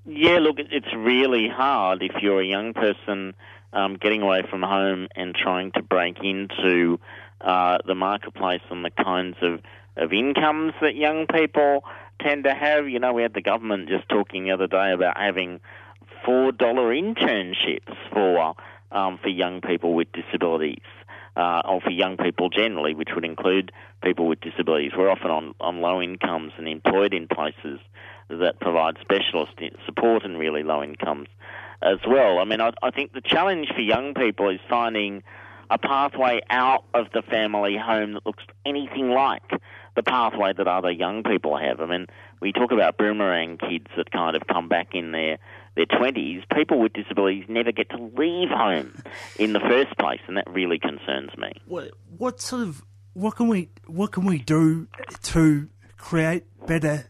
Yeah, 0.06 0.38
look, 0.38 0.56
it's 0.58 0.94
really 0.94 1.48
hard 1.48 2.02
if 2.02 2.12
you're 2.22 2.40
a 2.40 2.46
young 2.46 2.74
person 2.74 3.34
um, 3.74 3.96
getting 3.96 4.22
away 4.22 4.42
from 4.48 4.62
home 4.62 5.08
and 5.14 5.34
trying 5.34 5.72
to 5.72 5.82
break 5.82 6.18
into 6.22 6.98
uh, 7.40 7.78
the 7.86 7.94
marketplace 7.94 8.62
and 8.70 8.84
the 8.84 8.90
kinds 8.90 9.36
of, 9.42 9.60
of 9.96 10.12
incomes 10.12 10.72
that 10.80 10.94
young 10.94 11.26
people 11.26 11.84
tend 12.20 12.44
to 12.44 12.54
have. 12.54 12.88
You 12.88 13.00
know, 13.00 13.12
we 13.12 13.22
had 13.22 13.34
the 13.34 13.42
government 13.42 13.88
just 13.88 14.08
talking 14.08 14.44
the 14.44 14.52
other 14.52 14.68
day 14.68 14.92
about 14.92 15.18
having 15.18 15.60
four 16.24 16.52
dollar 16.52 16.94
internships 16.94 17.94
for 18.12 18.54
um, 18.92 19.18
for 19.20 19.28
young 19.28 19.60
people 19.60 19.94
with 19.94 20.08
disabilities. 20.12 20.78
Uh, 21.36 21.60
or 21.64 21.80
for 21.80 21.90
young 21.90 22.16
people 22.16 22.48
generally, 22.48 22.94
which 22.94 23.08
would 23.12 23.24
include 23.24 23.72
people 24.04 24.28
with 24.28 24.40
disabilities. 24.40 24.92
We're 24.96 25.10
often 25.10 25.32
on, 25.32 25.52
on 25.58 25.80
low 25.80 26.00
incomes 26.00 26.52
and 26.56 26.68
employed 26.68 27.12
in 27.12 27.26
places 27.26 27.80
that 28.28 28.60
provide 28.60 28.98
specialist 29.00 29.54
support 29.84 30.24
and 30.24 30.38
really 30.38 30.62
low 30.62 30.80
incomes 30.80 31.26
as 31.82 31.98
well. 32.06 32.38
I 32.38 32.44
mean, 32.44 32.60
I, 32.60 32.72
I 32.82 32.90
think 32.90 33.12
the 33.12 33.20
challenge 33.20 33.68
for 33.74 33.80
young 33.80 34.14
people 34.14 34.48
is 34.50 34.60
finding 34.68 35.22
a 35.70 35.78
pathway 35.78 36.40
out 36.50 36.84
of 36.94 37.06
the 37.12 37.22
family 37.22 37.76
home 37.76 38.14
that 38.14 38.26
looks 38.26 38.44
anything 38.66 39.10
like 39.10 39.42
the 39.96 40.02
pathway 40.02 40.52
that 40.52 40.66
other 40.66 40.90
young 40.90 41.22
people 41.22 41.56
have. 41.56 41.80
I 41.80 41.86
mean, 41.86 42.06
we 42.40 42.52
talk 42.52 42.72
about 42.72 42.98
boomerang 42.98 43.58
kids 43.58 43.86
that 43.96 44.10
kind 44.10 44.36
of 44.36 44.42
come 44.46 44.68
back 44.68 44.88
in 44.92 45.12
their 45.12 45.38
their 45.76 45.86
twenties. 45.86 46.42
People 46.54 46.80
with 46.80 46.92
disabilities 46.92 47.44
never 47.48 47.72
get 47.72 47.90
to 47.90 47.96
leave 48.16 48.48
home 48.50 49.02
in 49.38 49.52
the 49.52 49.60
first 49.60 49.96
place, 49.98 50.20
and 50.26 50.36
that 50.36 50.48
really 50.48 50.78
concerns 50.78 51.30
me. 51.36 51.52
What 51.66 51.90
what 52.16 52.40
sort 52.40 52.62
of 52.62 52.84
what 53.14 53.36
can 53.36 53.48
we 53.48 53.70
what 53.86 54.12
can 54.12 54.24
we 54.24 54.38
do 54.38 54.88
to 55.22 55.68
create 55.96 56.44
better 56.66 57.06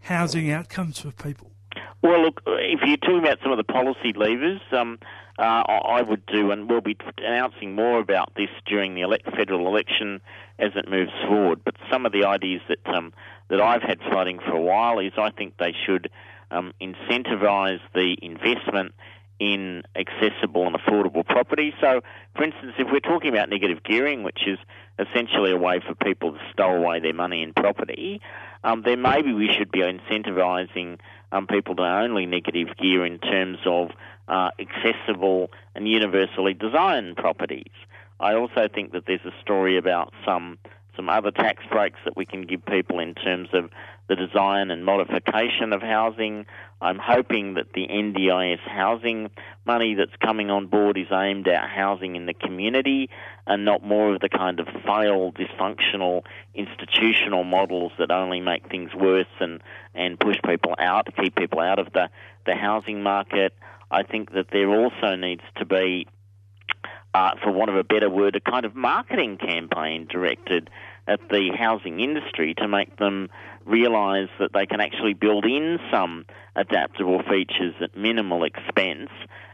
housing 0.00 0.50
outcomes 0.50 1.00
for 1.00 1.10
people? 1.10 1.53
Well, 2.02 2.22
look, 2.22 2.42
if 2.46 2.80
you're 2.84 2.96
talking 2.96 3.18
about 3.18 3.38
some 3.42 3.52
of 3.52 3.58
the 3.58 3.64
policy 3.64 4.12
levers, 4.14 4.60
um, 4.72 4.98
uh, 5.38 5.42
I 5.42 6.02
would 6.02 6.24
do, 6.26 6.50
and 6.50 6.68
we'll 6.68 6.80
be 6.80 6.96
announcing 7.18 7.74
more 7.74 7.98
about 7.98 8.34
this 8.36 8.50
during 8.66 8.94
the 8.94 9.00
elect- 9.00 9.28
federal 9.36 9.66
election 9.66 10.20
as 10.58 10.70
it 10.76 10.88
moves 10.88 11.12
forward. 11.26 11.62
But 11.64 11.74
some 11.90 12.06
of 12.06 12.12
the 12.12 12.24
ideas 12.24 12.62
that 12.68 12.86
um, 12.86 13.12
that 13.48 13.60
I've 13.60 13.82
had 13.82 14.00
floating 14.10 14.38
for 14.38 14.52
a 14.52 14.60
while 14.60 14.98
is 14.98 15.12
I 15.18 15.30
think 15.30 15.56
they 15.58 15.74
should 15.86 16.10
um, 16.50 16.72
incentivise 16.80 17.80
the 17.94 18.16
investment 18.22 18.94
in 19.40 19.82
accessible 19.96 20.66
and 20.66 20.76
affordable 20.76 21.26
property. 21.26 21.74
So, 21.80 22.02
for 22.36 22.44
instance, 22.44 22.74
if 22.78 22.88
we're 22.92 23.00
talking 23.00 23.30
about 23.30 23.48
negative 23.48 23.82
gearing, 23.82 24.22
which 24.22 24.40
is 24.46 24.58
essentially 24.98 25.50
a 25.50 25.56
way 25.56 25.80
for 25.86 25.94
people 25.96 26.32
to 26.32 26.38
stow 26.52 26.76
away 26.76 27.00
their 27.00 27.12
money 27.14 27.42
in 27.42 27.52
property, 27.52 28.20
um, 28.62 28.82
then 28.86 29.02
maybe 29.02 29.32
we 29.32 29.48
should 29.52 29.72
be 29.72 29.80
incentivising 29.80 30.98
um, 31.34 31.46
people 31.46 31.74
to 31.76 31.82
only 31.82 32.26
negative 32.26 32.68
gear 32.78 33.04
in 33.04 33.18
terms 33.18 33.58
of 33.66 33.90
uh, 34.28 34.50
accessible 34.58 35.50
and 35.74 35.88
universally 35.88 36.54
designed 36.54 37.16
properties. 37.16 37.72
I 38.20 38.34
also 38.34 38.68
think 38.72 38.92
that 38.92 39.04
there's 39.06 39.24
a 39.24 39.34
story 39.42 39.76
about 39.76 40.12
some 40.24 40.58
some 40.96 41.08
other 41.08 41.32
tax 41.32 41.64
breaks 41.72 41.98
that 42.04 42.16
we 42.16 42.24
can 42.24 42.42
give 42.42 42.64
people 42.64 43.00
in 43.00 43.14
terms 43.14 43.48
of 43.52 43.68
the 44.08 44.16
design 44.16 44.70
and 44.70 44.84
modification 44.84 45.72
of 45.72 45.80
housing. 45.80 46.46
I'm 46.80 46.98
hoping 46.98 47.54
that 47.54 47.72
the 47.74 47.86
NDIS 47.86 48.60
housing 48.60 49.30
money 49.64 49.94
that's 49.94 50.14
coming 50.22 50.50
on 50.50 50.66
board 50.66 50.98
is 50.98 51.06
aimed 51.10 51.48
at 51.48 51.68
housing 51.70 52.16
in 52.16 52.26
the 52.26 52.34
community 52.34 53.08
and 53.46 53.64
not 53.64 53.82
more 53.82 54.14
of 54.14 54.20
the 54.20 54.28
kind 54.28 54.60
of 54.60 54.66
failed, 54.84 55.36
dysfunctional 55.36 56.22
institutional 56.54 57.44
models 57.44 57.92
that 57.98 58.10
only 58.10 58.40
make 58.40 58.68
things 58.68 58.94
worse 58.94 59.26
and, 59.40 59.62
and 59.94 60.20
push 60.20 60.36
people 60.44 60.74
out, 60.78 61.08
keep 61.16 61.34
people 61.36 61.60
out 61.60 61.78
of 61.78 61.92
the, 61.94 62.10
the 62.44 62.54
housing 62.54 63.02
market. 63.02 63.54
I 63.90 64.02
think 64.02 64.32
that 64.32 64.48
there 64.52 64.68
also 64.68 65.16
needs 65.16 65.42
to 65.56 65.64
be 65.64 66.06
uh, 67.14 67.30
for 67.42 67.52
want 67.52 67.70
of 67.70 67.76
a 67.76 67.84
better 67.84 68.10
word, 68.10 68.34
a 68.34 68.40
kind 68.40 68.66
of 68.66 68.74
marketing 68.74 69.38
campaign 69.38 70.06
directed 70.10 70.68
at 71.06 71.20
the 71.30 71.50
housing 71.56 72.00
industry 72.00 72.54
to 72.54 72.66
make 72.66 72.96
them 72.96 73.28
realise 73.64 74.30
that 74.38 74.52
they 74.52 74.66
can 74.66 74.80
actually 74.80 75.14
build 75.14 75.44
in 75.44 75.78
some 75.90 76.26
adaptable 76.56 77.22
features 77.22 77.74
at 77.80 77.96
minimal 77.96 78.44
expense 78.44 79.10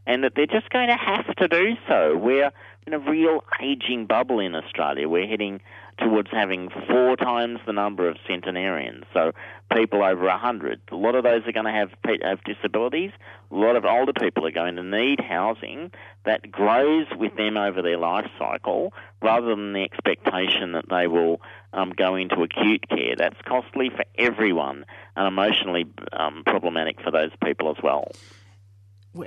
and 0.07 0.25
that 0.25 0.33
they're 0.35 0.47
just 0.47 0.71
going 0.71 0.89
to 0.89 0.97
have 0.97 1.35
to 1.37 1.49
do 1.49 1.75
so. 1.89 2.17
We're 2.17 2.51
in 2.87 2.95
a 2.95 2.99
real 2.99 3.45
ageing 3.61 4.07
bubble 4.07 4.41
in 4.41 4.55
Australia. 4.55 5.09
We're 5.09 5.27
heading 5.27 5.61
towards 5.99 6.31
having 6.31 6.71
four 6.89 7.17
times 7.17 7.61
the 7.67 7.73
number 7.73 8.09
of 8.09 8.17
centenarians, 8.27 9.05
so 9.13 9.33
people 9.73 10.03
over 10.03 10.25
100. 10.27 10.81
A 10.91 10.97
lot 10.97 11.15
of 11.15 11.25
those 11.25 11.47
are 11.47 11.53
going 11.53 11.67
to 11.67 11.73
have, 11.73 11.91
have 12.23 12.43
disabilities. 12.45 13.13
A 13.51 13.55
lot 13.55 13.77
of 13.77 13.85
older 13.85 14.13
people 14.13 14.47
are 14.47 14.53
going 14.53 14.77
to 14.77 14.83
need 14.83 15.21
housing 15.21 15.93
that 16.25 16.51
grows 16.51 17.07
with 17.17 17.37
them 17.37 17.57
over 17.57 17.83
their 17.83 17.99
life 17.99 18.31
cycle 18.39 18.93
rather 19.23 19.49
than 19.49 19.73
the 19.73 19.83
expectation 19.83 20.73
that 20.73 20.89
they 20.89 21.07
will 21.07 21.41
um, 21.73 21.93
go 21.97 22.17
into 22.17 22.43
acute 22.43 22.89
care. 22.89 23.15
That's 23.17 23.41
costly 23.47 23.91
for 23.91 24.05
everyone 24.19 24.85
and 25.17 25.27
emotionally 25.27 25.87
um, 26.13 26.43
problematic 26.45 27.01
for 27.01 27.11
those 27.11 27.31
people 27.43 27.71
as 27.71 27.83
well. 27.83 28.11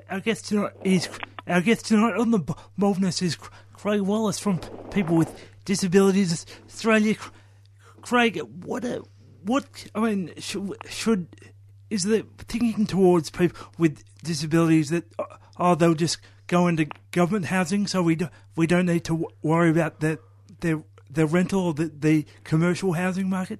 Our 0.09 0.21
guest 0.21 0.47
tonight 0.47 0.71
is 0.83 1.09
our 1.45 1.59
guest 1.59 1.85
tonight 1.87 2.15
on 2.15 2.31
the 2.31 2.39
Boldness 2.77 3.21
is 3.21 3.37
Craig 3.73 3.99
Wallace 3.99 4.39
from 4.39 4.59
People 4.91 5.17
with 5.17 5.37
Disabilities 5.65 6.45
Australia. 6.65 7.15
Craig, 8.01 8.39
what 8.63 8.85
a, 8.85 9.03
what 9.43 9.85
I 9.95 9.99
mean 9.99 10.33
should, 10.37 10.75
should 10.89 11.27
is 11.89 12.03
the 12.03 12.25
thinking 12.37 12.85
towards 12.85 13.29
people 13.29 13.67
with 13.77 14.03
disabilities 14.23 14.89
that 14.89 15.05
oh 15.57 15.75
they'll 15.75 15.93
just 15.93 16.17
go 16.47 16.67
into 16.67 16.87
government 17.11 17.45
housing 17.45 17.87
so 17.87 18.01
we 18.01 18.15
do, 18.15 18.29
we 18.55 18.67
don't 18.67 18.85
need 18.85 19.03
to 19.05 19.27
worry 19.41 19.69
about 19.69 19.99
the 19.99 20.19
their 20.61 20.81
the 21.09 21.27
rental 21.27 21.61
or 21.67 21.73
the, 21.73 21.91
the 21.93 22.25
commercial 22.43 22.93
housing 22.93 23.29
market. 23.29 23.59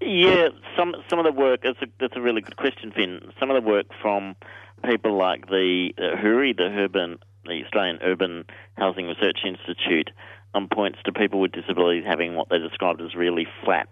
Yeah, 0.00 0.48
some 0.76 0.94
some 1.10 1.18
of 1.18 1.24
the 1.24 1.32
work 1.32 1.60
that's 1.62 1.80
a 1.82 1.86
that's 2.00 2.16
a 2.16 2.20
really 2.20 2.40
good 2.40 2.56
question, 2.56 2.92
Phin. 2.92 3.32
Some 3.38 3.50
of 3.50 3.62
the 3.62 3.68
work 3.68 3.86
from 4.00 4.36
people 4.84 5.16
like 5.16 5.48
the 5.48 5.90
uh, 5.98 6.16
HURI, 6.16 6.52
the 6.52 6.64
Urban, 6.64 7.18
the 7.44 7.62
Australian 7.64 7.98
Urban 8.02 8.44
Housing 8.76 9.06
Research 9.08 9.38
Institute, 9.44 10.10
um, 10.54 10.68
points 10.68 10.98
to 11.04 11.12
people 11.12 11.40
with 11.40 11.52
disabilities 11.52 12.04
having 12.06 12.36
what 12.36 12.48
they 12.48 12.58
described 12.58 13.00
as 13.00 13.14
really 13.14 13.46
flat 13.64 13.88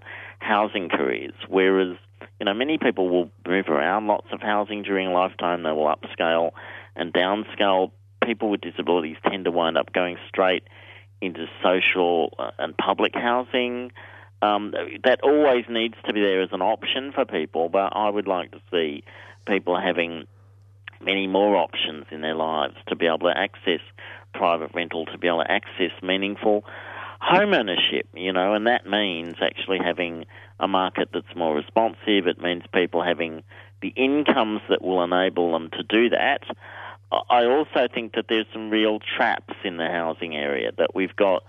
housing 0.46 0.88
careers, 0.88 1.34
whereas 1.48 1.96
you 2.40 2.46
know 2.46 2.54
many 2.54 2.78
people 2.78 3.08
will 3.08 3.30
move 3.46 3.68
around 3.68 4.06
lots 4.06 4.28
of 4.32 4.40
housing 4.40 4.82
during 4.82 5.08
a 5.08 5.12
lifetime. 5.12 5.62
They 5.62 5.72
will 5.72 5.92
upscale 5.94 6.52
and 6.94 7.12
downscale. 7.12 7.90
People 8.24 8.50
with 8.50 8.60
disabilities 8.60 9.16
tend 9.28 9.44
to 9.44 9.50
wind 9.50 9.76
up 9.76 9.92
going 9.92 10.16
straight 10.28 10.64
into 11.20 11.46
social 11.62 12.34
uh, 12.38 12.50
and 12.58 12.76
public 12.76 13.14
housing. 13.14 13.92
Um, 14.42 14.74
that 15.04 15.20
always 15.22 15.64
needs 15.68 15.94
to 16.06 16.12
be 16.12 16.20
there 16.20 16.42
as 16.42 16.50
an 16.52 16.62
option 16.62 17.12
for 17.12 17.24
people, 17.24 17.68
but 17.68 17.92
I 17.96 18.08
would 18.08 18.26
like 18.26 18.50
to 18.52 18.60
see 18.70 19.02
people 19.46 19.78
having 19.80 20.26
many 21.00 21.26
more 21.26 21.56
options 21.56 22.06
in 22.10 22.20
their 22.20 22.34
lives 22.34 22.74
to 22.88 22.96
be 22.96 23.06
able 23.06 23.30
to 23.30 23.34
access 23.36 23.80
private 24.34 24.72
rental, 24.74 25.06
to 25.06 25.18
be 25.18 25.28
able 25.28 25.42
to 25.42 25.50
access 25.50 25.90
meaningful 26.02 26.64
home 27.20 27.54
ownership, 27.54 28.08
you 28.14 28.32
know, 28.32 28.54
and 28.54 28.66
that 28.66 28.86
means 28.86 29.36
actually 29.40 29.78
having 29.78 30.26
a 30.60 30.68
market 30.68 31.10
that's 31.12 31.34
more 31.34 31.54
responsive. 31.54 32.26
It 32.26 32.40
means 32.40 32.62
people 32.72 33.02
having 33.02 33.42
the 33.82 33.88
incomes 33.88 34.60
that 34.68 34.82
will 34.82 35.02
enable 35.02 35.52
them 35.52 35.70
to 35.70 35.82
do 35.82 36.10
that. 36.10 36.42
I 37.12 37.44
also 37.44 37.88
think 37.92 38.14
that 38.14 38.26
there's 38.28 38.46
some 38.52 38.70
real 38.70 38.98
traps 38.98 39.54
in 39.64 39.76
the 39.76 39.86
housing 39.86 40.36
area, 40.36 40.72
that 40.78 40.94
we've 40.94 41.14
got 41.14 41.44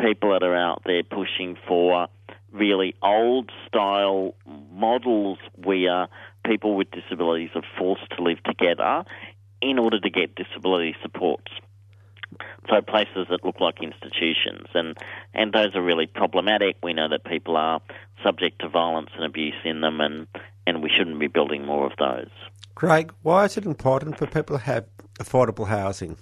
people 0.00 0.30
that 0.30 0.42
are 0.42 0.56
out 0.56 0.82
there 0.84 1.02
pushing 1.02 1.56
for 1.66 2.08
really 2.52 2.94
old 3.02 3.50
style 3.66 4.34
models 4.72 5.38
where 5.56 6.08
people 6.44 6.74
with 6.76 6.90
disabilities 6.90 7.50
are 7.54 7.62
forced 7.78 8.08
to 8.16 8.22
live 8.22 8.42
together 8.44 9.04
in 9.60 9.78
order 9.78 10.00
to 10.00 10.10
get 10.10 10.34
disability 10.34 10.96
supports. 11.02 11.52
So 12.68 12.80
places 12.82 13.26
that 13.30 13.44
look 13.44 13.60
like 13.60 13.82
institutions, 13.82 14.66
and 14.74 14.96
and 15.34 15.52
those 15.52 15.74
are 15.74 15.82
really 15.82 16.06
problematic. 16.06 16.76
We 16.82 16.92
know 16.92 17.08
that 17.08 17.24
people 17.24 17.56
are 17.56 17.80
subject 18.22 18.60
to 18.60 18.68
violence 18.68 19.10
and 19.14 19.24
abuse 19.24 19.54
in 19.64 19.80
them, 19.80 20.00
and 20.00 20.26
and 20.66 20.82
we 20.82 20.90
shouldn't 20.90 21.18
be 21.18 21.26
building 21.26 21.64
more 21.64 21.86
of 21.86 21.92
those. 21.98 22.30
Craig, 22.74 23.12
why 23.22 23.44
is 23.44 23.56
it 23.56 23.64
important 23.64 24.18
for 24.18 24.26
people 24.26 24.56
to 24.56 24.64
have 24.64 24.86
affordable 25.18 25.66
housing? 25.66 26.16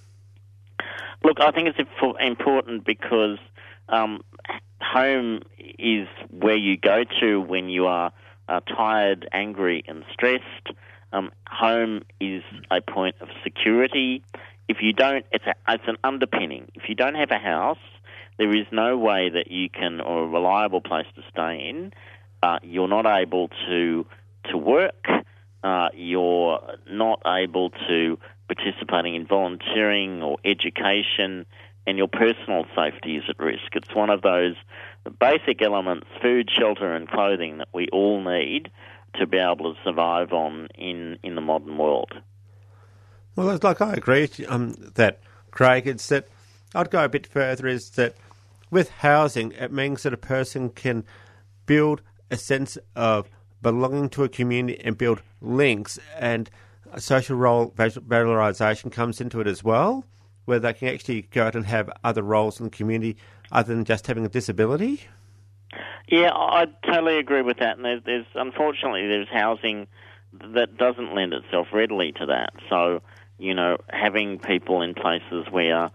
Look, 1.25 1.40
I 1.40 1.50
think 1.50 1.68
it's 1.68 1.90
important 2.21 2.85
because 2.85 3.38
um, 3.88 4.23
home 4.80 5.40
is 5.78 6.09
where 6.30 6.57
you 6.57 6.76
go 6.76 7.04
to 7.21 7.40
when 7.40 7.68
you 7.68 7.87
are 7.87 8.12
uh, 8.49 8.61
tired, 8.61 9.28
angry, 9.33 9.85
and 9.87 10.04
stressed. 10.12 10.76
Um, 11.12 11.30
home 11.49 12.02
is 12.21 12.42
a 12.71 12.80
point 12.80 13.17
of 13.21 13.28
security. 13.43 14.23
If 14.69 14.78
you 14.81 14.93
don't, 14.93 15.25
it's, 15.33 15.47
a, 15.47 15.54
it's 15.69 15.85
an 15.87 15.97
underpinning. 16.04 16.71
If 16.75 16.89
you 16.89 16.95
don't 16.95 17.15
have 17.15 17.31
a 17.31 17.39
house, 17.39 17.78
there 18.39 18.54
is 18.54 18.67
no 18.71 18.97
way 18.97 19.31
that 19.31 19.50
you 19.50 19.69
can, 19.71 20.00
or 20.00 20.25
a 20.25 20.26
reliable 20.26 20.81
place 20.81 21.07
to 21.17 21.23
stay 21.31 21.69
in. 21.69 21.93
Uh, 22.43 22.59
you're 22.63 22.89
not 22.89 23.07
able 23.07 23.49
to 23.67 24.07
to 24.50 24.57
work. 24.57 25.07
Uh, 25.65 25.89
you're 25.93 26.61
not 26.89 27.21
able 27.26 27.71
to 27.89 28.19
participating 28.47 29.15
in 29.15 29.26
volunteering 29.26 30.23
or 30.23 30.39
education, 30.45 31.45
and 31.87 31.99
your 31.99 32.09
personal 32.09 32.65
safety 32.76 33.17
is 33.17 33.25
at 33.28 33.39
risk. 33.39 33.75
It's 33.75 33.95
one 33.95 34.11
of 34.11 34.23
those 34.23 34.54
basic 35.19 35.63
elements 35.63 36.07
food, 36.23 36.49
shelter, 36.50 36.95
and 36.95 37.09
clothing 37.09 37.59
that 37.59 37.69
we 37.73 37.89
all 37.93 38.23
need 38.23 38.71
to 39.19 39.26
be 39.26 39.39
able 39.39 39.75
to 39.75 39.81
survive 39.83 40.33
on 40.33 40.69
in, 40.76 41.19
in 41.23 41.35
the 41.35 41.41
modern 41.41 41.76
world. 41.76 42.13
Well, 43.38 43.50
it's 43.50 43.62
like 43.62 43.80
I 43.80 43.92
agree 43.92 44.28
um, 44.48 44.72
that, 44.96 45.20
Craig, 45.52 45.86
it's 45.86 46.08
that 46.08 46.26
I'd 46.74 46.90
go 46.90 47.04
a 47.04 47.08
bit 47.08 47.24
further 47.24 47.68
is 47.68 47.90
that 47.90 48.16
with 48.72 48.90
housing, 48.90 49.52
it 49.52 49.70
means 49.70 50.02
that 50.02 50.12
a 50.12 50.16
person 50.16 50.70
can 50.70 51.04
build 51.64 52.02
a 52.32 52.36
sense 52.36 52.76
of 52.96 53.28
belonging 53.62 54.08
to 54.08 54.24
a 54.24 54.28
community 54.28 54.80
and 54.84 54.98
build 54.98 55.22
links, 55.40 56.00
and 56.18 56.50
social 56.96 57.36
role 57.36 57.70
valorisation 57.76 58.90
comes 58.90 59.20
into 59.20 59.40
it 59.40 59.46
as 59.46 59.62
well, 59.62 60.04
where 60.46 60.58
they 60.58 60.72
can 60.72 60.88
actually 60.88 61.22
go 61.22 61.46
out 61.46 61.54
and 61.54 61.66
have 61.66 61.88
other 62.02 62.24
roles 62.24 62.58
in 62.58 62.64
the 62.64 62.70
community 62.70 63.16
other 63.52 63.72
than 63.72 63.84
just 63.84 64.08
having 64.08 64.26
a 64.26 64.28
disability? 64.28 65.02
Yeah, 66.08 66.32
I 66.34 66.66
totally 66.84 67.18
agree 67.18 67.42
with 67.42 67.58
that. 67.58 67.76
And 67.76 67.84
there's, 67.84 68.02
there's 68.04 68.26
unfortunately 68.34 69.06
there's 69.06 69.28
housing 69.28 69.86
that 70.32 70.76
doesn't 70.76 71.14
lend 71.14 71.34
itself 71.34 71.68
readily 71.72 72.10
to 72.12 72.26
that. 72.26 72.52
So 72.68 73.00
you 73.38 73.54
know, 73.54 73.78
having 73.88 74.38
people 74.38 74.82
in 74.82 74.94
places 74.94 75.46
where 75.50 75.90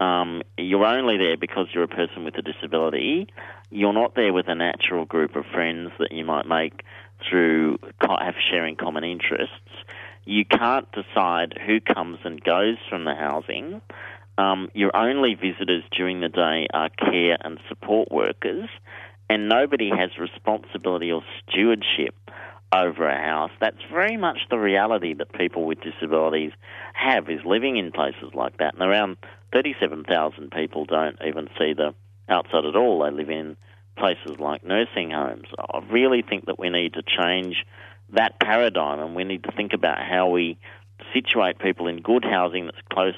um, 0.00 0.42
you're 0.56 0.84
only 0.84 1.16
there 1.16 1.36
because 1.36 1.68
you're 1.72 1.84
a 1.84 1.88
person 1.88 2.24
with 2.24 2.36
a 2.36 2.42
disability. 2.42 3.28
You're 3.70 3.92
not 3.92 4.14
there 4.14 4.32
with 4.32 4.48
a 4.48 4.54
natural 4.54 5.04
group 5.04 5.36
of 5.36 5.44
friends 5.46 5.90
that 5.98 6.12
you 6.12 6.24
might 6.24 6.46
make 6.46 6.82
through 7.28 7.78
have 8.00 8.34
sharing 8.50 8.76
common 8.76 9.04
interests. 9.04 9.54
You 10.24 10.44
can't 10.44 10.86
decide 10.92 11.58
who 11.66 11.80
comes 11.80 12.18
and 12.24 12.42
goes 12.42 12.76
from 12.88 13.04
the 13.04 13.14
housing. 13.14 13.80
Um, 14.36 14.70
your 14.74 14.96
only 14.96 15.34
visitors 15.34 15.82
during 15.90 16.20
the 16.20 16.28
day 16.28 16.68
are 16.72 16.90
care 16.90 17.38
and 17.40 17.58
support 17.68 18.12
workers, 18.12 18.68
and 19.28 19.48
nobody 19.48 19.90
has 19.90 20.10
responsibility 20.18 21.10
or 21.10 21.22
stewardship 21.42 22.14
over 22.72 23.08
a 23.08 23.16
house. 23.16 23.50
That's 23.60 23.82
very 23.90 24.16
much 24.16 24.38
the 24.50 24.58
reality 24.58 25.14
that 25.14 25.32
people 25.32 25.64
with 25.64 25.80
disabilities 25.80 26.52
have 26.94 27.28
is 27.30 27.40
living 27.44 27.76
in 27.76 27.92
places 27.92 28.34
like 28.34 28.58
that. 28.58 28.74
And 28.74 28.82
around 28.82 29.16
37,000 29.52 30.50
people 30.50 30.84
don't 30.84 31.18
even 31.26 31.48
see 31.58 31.72
the 31.72 31.94
outside 32.28 32.66
at 32.66 32.76
all. 32.76 33.02
They 33.02 33.10
live 33.10 33.30
in 33.30 33.56
places 33.96 34.38
like 34.38 34.64
nursing 34.64 35.10
homes. 35.10 35.48
I 35.58 35.80
really 35.90 36.22
think 36.22 36.46
that 36.46 36.58
we 36.58 36.68
need 36.68 36.94
to 36.94 37.02
change 37.02 37.64
that 38.10 38.38
paradigm 38.40 39.00
and 39.00 39.14
we 39.14 39.24
need 39.24 39.44
to 39.44 39.52
think 39.52 39.72
about 39.72 39.98
how 39.98 40.28
we 40.28 40.58
situate 41.12 41.58
people 41.58 41.86
in 41.86 42.00
good 42.00 42.24
housing 42.24 42.66
that's 42.66 42.78
close 42.92 43.14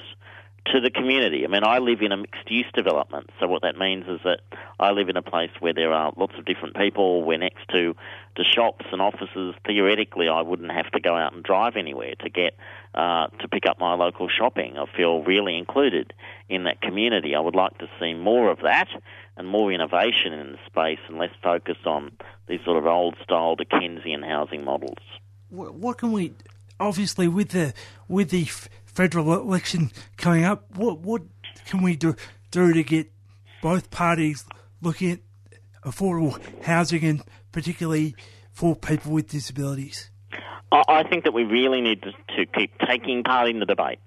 to 0.67 0.79
the 0.79 0.91
community. 0.91 1.43
I 1.43 1.47
mean, 1.47 1.63
I 1.63 1.79
live 1.79 2.01
in 2.01 2.11
a 2.11 2.17
mixed 2.17 2.49
use 2.49 2.67
development, 2.73 3.29
so 3.39 3.47
what 3.47 3.63
that 3.63 3.77
means 3.77 4.05
is 4.07 4.19
that 4.23 4.41
I 4.79 4.91
live 4.91 5.09
in 5.09 5.17
a 5.17 5.21
place 5.21 5.49
where 5.59 5.73
there 5.73 5.91
are 5.91 6.13
lots 6.15 6.33
of 6.37 6.45
different 6.45 6.75
people. 6.75 7.23
We're 7.23 7.39
next 7.39 7.67
to 7.69 7.95
to 8.35 8.43
shops 8.43 8.85
and 8.91 9.01
offices. 9.01 9.55
Theoretically, 9.65 10.27
I 10.29 10.41
wouldn't 10.41 10.71
have 10.71 10.89
to 10.91 10.99
go 10.99 11.15
out 11.15 11.33
and 11.33 11.43
drive 11.43 11.75
anywhere 11.75 12.13
to 12.19 12.29
get 12.29 12.55
uh, 12.93 13.27
to 13.39 13.47
pick 13.47 13.65
up 13.67 13.79
my 13.79 13.95
local 13.95 14.29
shopping. 14.29 14.77
I 14.77 14.85
feel 14.95 15.23
really 15.23 15.57
included 15.57 16.13
in 16.47 16.65
that 16.65 16.81
community. 16.81 17.35
I 17.35 17.39
would 17.39 17.55
like 17.55 17.77
to 17.79 17.87
see 17.99 18.13
more 18.13 18.51
of 18.51 18.59
that 18.59 18.87
and 19.37 19.47
more 19.47 19.71
innovation 19.71 20.33
in 20.33 20.51
the 20.51 20.59
space 20.67 20.99
and 21.07 21.17
less 21.17 21.33
focus 21.41 21.77
on 21.85 22.11
these 22.47 22.59
sort 22.63 22.77
of 22.77 22.85
old 22.85 23.15
style 23.23 23.55
Dickensian 23.55 24.21
housing 24.21 24.63
models. 24.63 24.99
What 25.49 25.97
can 25.97 26.11
we 26.11 26.33
obviously 26.81 27.27
with 27.27 27.49
the 27.49 27.73
with 28.07 28.29
the 28.29 28.47
federal 28.93 29.33
election 29.33 29.91
coming 30.17 30.43
up, 30.43 30.65
what 30.75 30.99
what 30.99 31.23
can 31.65 31.81
we 31.81 31.95
do 31.95 32.15
do 32.51 32.73
to 32.73 32.83
get 32.83 33.11
both 33.61 33.89
parties 33.91 34.45
looking 34.81 35.11
at 35.11 35.19
affordable 35.83 36.39
housing 36.63 37.03
and 37.03 37.23
particularly 37.51 38.15
for 38.51 38.75
people 38.75 39.11
with 39.11 39.29
disabilities? 39.29 40.09
I 40.71 41.03
think 41.03 41.25
that 41.25 41.33
we 41.33 41.43
really 41.43 41.81
need 41.81 42.01
to, 42.03 42.45
keep 42.45 42.71
taking 42.87 43.23
part 43.23 43.49
in 43.49 43.59
the 43.59 43.65
debate. 43.65 43.99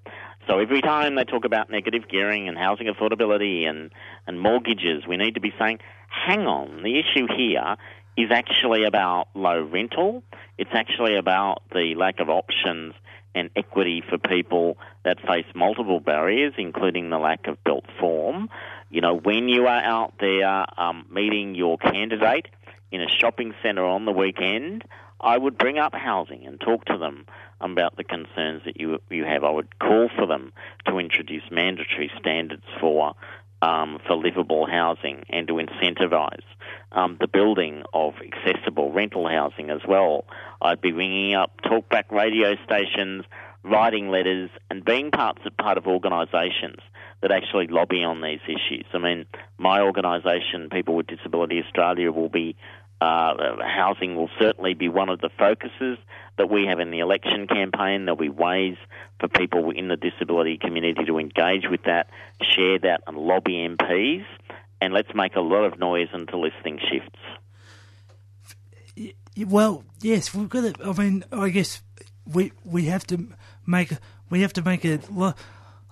So 0.47 0.59
every 0.59 0.81
time 0.81 1.15
they 1.15 1.25
talk 1.25 1.45
about 1.45 1.71
negative 1.71 2.09
gearing 2.09 2.49
and 2.49 2.57
housing 2.57 2.87
affordability 2.87 3.69
and, 3.69 3.91
and 4.27 4.41
mortgages, 4.41 5.07
we 5.07 5.17
need 5.17 5.35
to 5.35 5.41
be 5.41 5.53
saying, 5.59 5.79
hang 6.09 6.47
on, 6.47 6.83
the 6.83 6.99
issue 6.99 7.27
here 7.37 7.77
is 8.17 8.31
actually 8.31 8.85
about 8.85 9.29
low 9.35 9.63
rental. 9.63 10.23
It's 10.57 10.71
actually 10.73 11.17
about 11.17 11.63
the 11.73 11.95
lack 11.97 12.21
of 12.21 12.29
options 12.29 12.95
and 13.35 13.51
equity 13.57 14.03
for 14.09 14.19
people 14.19 14.77
that 15.05 15.19
face 15.21 15.47
multiple 15.55 16.01
barriers, 16.01 16.55
including 16.57 17.11
the 17.11 17.19
lack 17.19 17.47
of 17.47 17.63
built 17.65 17.85
form. 17.99 18.49
You 18.91 19.01
know, 19.01 19.15
when 19.15 19.49
you 19.49 19.67
are 19.67 19.83
out 19.83 20.15
there 20.21 20.67
um, 20.81 21.07
meeting 21.11 21.55
your 21.55 21.79
candidate 21.79 22.47
in 22.93 23.01
a 23.01 23.09
shopping 23.09 23.55
centre 23.63 23.85
on 23.85 24.05
the 24.05 24.13
weekend, 24.13 24.85
I 25.21 25.39
would 25.39 25.57
bring 25.57 25.79
up 25.79 25.95
housing 25.95 26.47
and 26.47 26.61
talk 26.61 26.85
to 26.87 26.99
them 26.99 27.27
about 27.61 27.97
the 27.97 28.05
concerns 28.05 28.63
that 28.67 28.79
you 28.79 29.01
you 29.11 29.25
have. 29.25 29.43
I 29.43 29.51
would 29.51 29.79
call 29.79 30.09
for 30.15 30.27
them 30.27 30.53
to 30.87 30.99
introduce 30.99 31.43
mandatory 31.51 32.11
standards 32.19 32.65
for 32.81 33.15
um, 33.65 33.99
for 34.07 34.15
livable 34.17 34.67
housing 34.67 35.23
and 35.31 35.49
to 35.49 35.55
incentivise 35.55 36.45
um, 36.93 37.17
the 37.19 37.27
building 37.27 37.83
of 37.95 38.13
accessible 38.21 38.93
rental 38.93 39.27
housing 39.27 39.71
as 39.71 39.81
well. 39.89 40.27
I'd 40.61 40.83
be 40.83 40.93
ringing 40.93 41.35
up 41.35 41.51
talkback 41.65 42.11
radio 42.11 42.57
stations, 42.65 43.25
writing 43.63 44.11
letters, 44.11 44.51
and 44.71 44.85
being 44.85 45.11
parts 45.11 45.41
of 45.47 45.57
part 45.57 45.79
of 45.79 45.87
organisations 45.87 46.77
that 47.23 47.33
actually 47.33 47.69
lobby 47.69 48.05
on 48.05 48.21
these 48.21 48.41
issues. 48.47 48.85
I 48.93 48.99
mean, 48.99 49.25
my 49.57 49.81
organisation, 49.81 50.69
People 50.71 50.95
with 50.97 51.07
Disability 51.07 51.63
Australia, 51.65 52.13
will 52.13 52.29
be 52.29 52.57
uh, 53.01 53.57
housing 53.63 54.17
will 54.17 54.31
certainly 54.39 54.75
be 54.75 54.89
one 54.89 55.09
of 55.09 55.21
the 55.21 55.31
focuses 55.39 55.99
that 56.39 56.51
we 56.51 56.67
have 56.67 56.81
in 56.81 56.91
the 56.91 57.01
election 57.01 57.47
campaign. 57.47 58.05
There'll 58.05 58.17
be 58.17 58.29
ways 58.29 58.77
for 59.21 59.29
people 59.29 59.71
in 59.71 59.89
the 59.89 59.97
disability 59.97 60.59
community 60.59 61.05
to 61.05 61.19
engage 61.19 61.69
with 61.71 61.83
that, 61.85 62.09
share 62.43 62.79
that, 62.81 63.03
and 63.07 63.17
lobby 63.17 63.67
MPs. 63.69 64.25
And 64.81 64.93
let's 64.93 65.15
make 65.15 65.37
a 65.37 65.41
lot 65.41 65.65
of 65.65 65.79
noise 65.79 66.09
until 66.13 66.43
this 66.43 66.53
thing 66.63 66.79
shifts. 66.79 67.19
Well, 69.37 69.85
yes, 70.01 70.35
we've 70.35 70.49
got 70.49 70.75
to. 70.75 70.85
I 70.85 70.93
mean, 70.93 71.25
I 71.33 71.49
guess 71.49 71.83
we 72.27 72.53
we 72.65 72.85
have 72.85 73.07
to 73.09 73.29
make 73.67 73.93
we 74.31 74.43
have 74.43 74.53
to 74.55 74.63
make 74.63 74.85
a 74.85 75.01
lot, 75.11 75.37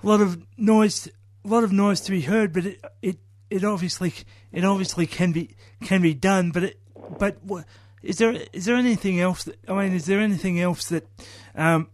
lot 0.03 0.21
of 0.21 0.43
noise, 0.57 1.09
a 1.45 1.49
lot 1.49 1.65
of 1.65 1.73
noise 1.73 2.01
to 2.03 2.11
be 2.11 2.23
heard. 2.23 2.53
But 2.53 2.67
it 2.67 2.85
it, 3.03 3.19
it 3.51 3.65
obviously 3.65 4.15
it 4.53 4.65
obviously 4.65 5.07
can 5.07 5.33
be 5.33 5.57
can 5.83 6.03
be 6.03 6.15
done. 6.15 6.51
But 6.53 6.65
it, 6.65 6.82
but 7.19 7.37
is 8.03 8.19
there 8.19 8.37
is 8.53 8.65
there 8.65 8.77
anything 8.77 9.21
else? 9.21 9.45
That, 9.45 9.59
I 9.69 9.75
mean, 9.75 9.93
is 9.95 10.07
there 10.07 10.21
anything 10.21 10.61
else 10.61 10.89
that 10.89 11.07
um, 11.55 11.89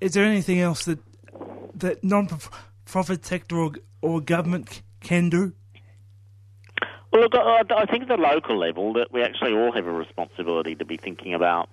is 0.00 0.14
there 0.14 0.24
anything 0.24 0.60
else 0.60 0.84
that 0.84 0.98
that 1.74 2.02
non-profit 2.02 3.24
sector 3.24 3.56
or, 3.56 3.72
or 4.00 4.20
government 4.20 4.82
can 5.00 5.30
do? 5.30 5.52
Well, 7.12 7.22
look, 7.22 7.34
I, 7.34 7.62
I 7.76 7.86
think 7.86 8.02
at 8.02 8.08
the 8.08 8.16
local 8.16 8.58
level 8.58 8.94
that 8.94 9.12
we 9.12 9.22
actually 9.22 9.52
all 9.52 9.72
have 9.72 9.86
a 9.86 9.92
responsibility 9.92 10.74
to 10.76 10.84
be 10.84 10.96
thinking 10.96 11.34
about 11.34 11.68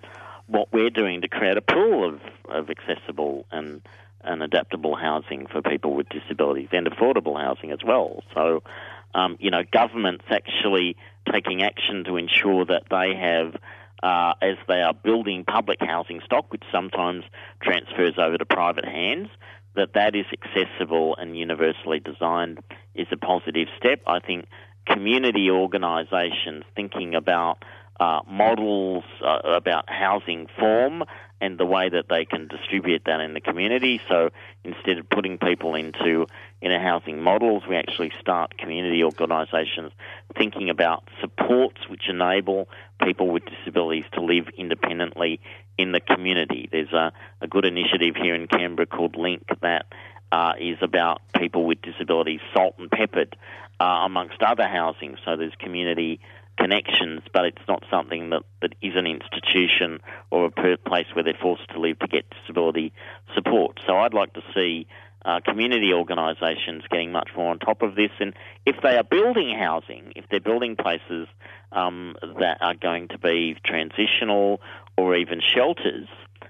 what 0.47 0.71
we're 0.73 0.89
doing 0.89 1.21
to 1.21 1.27
create 1.27 1.57
a 1.57 1.61
pool 1.61 2.07
of, 2.07 2.21
of 2.49 2.69
accessible 2.69 3.45
and 3.51 3.81
and 4.21 4.43
adaptable 4.43 4.95
housing 4.95 5.47
for 5.47 5.61
people 5.61 5.93
with 5.95 6.09
disabilities 6.09 6.67
and 6.73 6.87
affordable 6.87 7.39
housing 7.41 7.71
as 7.71 7.79
well. 7.85 8.21
So, 8.33 8.63
um, 9.13 9.37
you 9.39 9.51
know, 9.51 9.63
governments 9.71 10.25
actually 10.29 10.95
taking 11.31 11.63
action 11.63 12.03
to 12.05 12.17
ensure 12.17 12.65
that 12.65 12.83
they 12.89 13.15
have, 13.15 13.55
uh, 14.03 14.33
as 14.41 14.57
they 14.67 14.81
are 14.81 14.93
building 14.93 15.43
public 15.45 15.77
housing 15.81 16.21
stock, 16.25 16.51
which 16.51 16.63
sometimes 16.71 17.23
transfers 17.61 18.13
over 18.17 18.37
to 18.37 18.45
private 18.45 18.85
hands, 18.85 19.29
that 19.75 19.93
that 19.93 20.15
is 20.15 20.25
accessible 20.33 21.15
and 21.17 21.37
universally 21.37 21.99
designed 21.99 22.59
is 22.95 23.07
a 23.11 23.17
positive 23.17 23.67
step. 23.77 24.01
I 24.07 24.19
think 24.19 24.47
community 24.85 25.49
organisations 25.49 26.63
thinking 26.75 27.15
about 27.15 27.63
uh, 27.99 28.21
models 28.29 29.03
uh, 29.23 29.39
about 29.43 29.89
housing 29.89 30.47
form 30.57 31.03
and 31.41 31.57
the 31.57 31.65
way 31.65 31.89
that 31.89 32.05
they 32.09 32.25
can 32.25 32.47
distribute 32.47 33.03
that 33.05 33.21
in 33.21 33.33
the 33.33 33.41
community. 33.41 34.01
So 34.09 34.29
instead 34.63 34.97
of 34.97 35.09
putting 35.09 35.37
people 35.37 35.75
into 35.75 36.27
inner 36.61 36.79
housing 36.79 37.21
models, 37.21 37.63
we 37.67 37.75
actually 37.75 38.11
start 38.19 38.57
community 38.57 39.03
organisations 39.03 39.91
thinking 40.37 40.69
about 40.69 41.03
supports 41.21 41.87
which 41.87 42.09
enable 42.09 42.67
people 43.01 43.27
with 43.29 43.43
disabilities 43.45 44.05
to 44.13 44.21
live 44.21 44.47
independently 44.57 45.39
in 45.77 45.93
the 45.93 46.01
community. 46.01 46.67
There's 46.71 46.91
a, 46.91 47.13
a 47.41 47.47
good 47.47 47.65
initiative 47.65 48.15
here 48.15 48.35
in 48.35 48.47
Canberra 48.47 48.85
called 48.85 49.15
Link 49.15 49.43
that 49.61 49.85
uh, 50.31 50.53
is 50.59 50.77
about 50.81 51.21
people 51.35 51.65
with 51.65 51.81
disabilities, 51.81 52.41
salt 52.53 52.75
and 52.77 52.91
peppered, 52.91 53.35
uh, 53.79 54.01
amongst 54.05 54.41
other 54.41 54.67
housing. 54.67 55.15
So 55.25 55.37
there's 55.37 55.53
community 55.57 56.19
connections, 56.59 57.21
but 57.33 57.45
it's 57.45 57.67
not 57.67 57.83
something 57.89 58.29
that, 58.31 58.43
that 58.61 58.73
is 58.81 58.93
an 58.95 59.07
institution 59.07 59.99
or 60.29 60.45
a 60.45 60.77
place 60.77 61.07
where 61.13 61.23
they're 61.23 61.37
forced 61.41 61.69
to 61.69 61.79
live 61.79 61.97
to 61.99 62.07
get 62.07 62.25
disability 62.29 62.93
support. 63.33 63.79
So 63.87 63.97
I'd 63.97 64.13
like 64.13 64.33
to 64.33 64.41
see 64.53 64.87
uh, 65.25 65.39
community 65.45 65.93
organisations 65.93 66.83
getting 66.89 67.11
much 67.11 67.29
more 67.35 67.51
on 67.51 67.59
top 67.59 67.81
of 67.81 67.95
this. 67.95 68.11
And 68.19 68.33
if 68.65 68.75
they 68.83 68.97
are 68.97 69.03
building 69.03 69.55
housing, 69.57 70.13
if 70.15 70.25
they're 70.29 70.39
building 70.39 70.75
places 70.75 71.27
um, 71.71 72.15
that 72.39 72.57
are 72.61 72.75
going 72.75 73.09
to 73.09 73.17
be 73.17 73.55
transitional 73.65 74.61
or 74.97 75.15
even 75.15 75.41
shelters, 75.41 76.07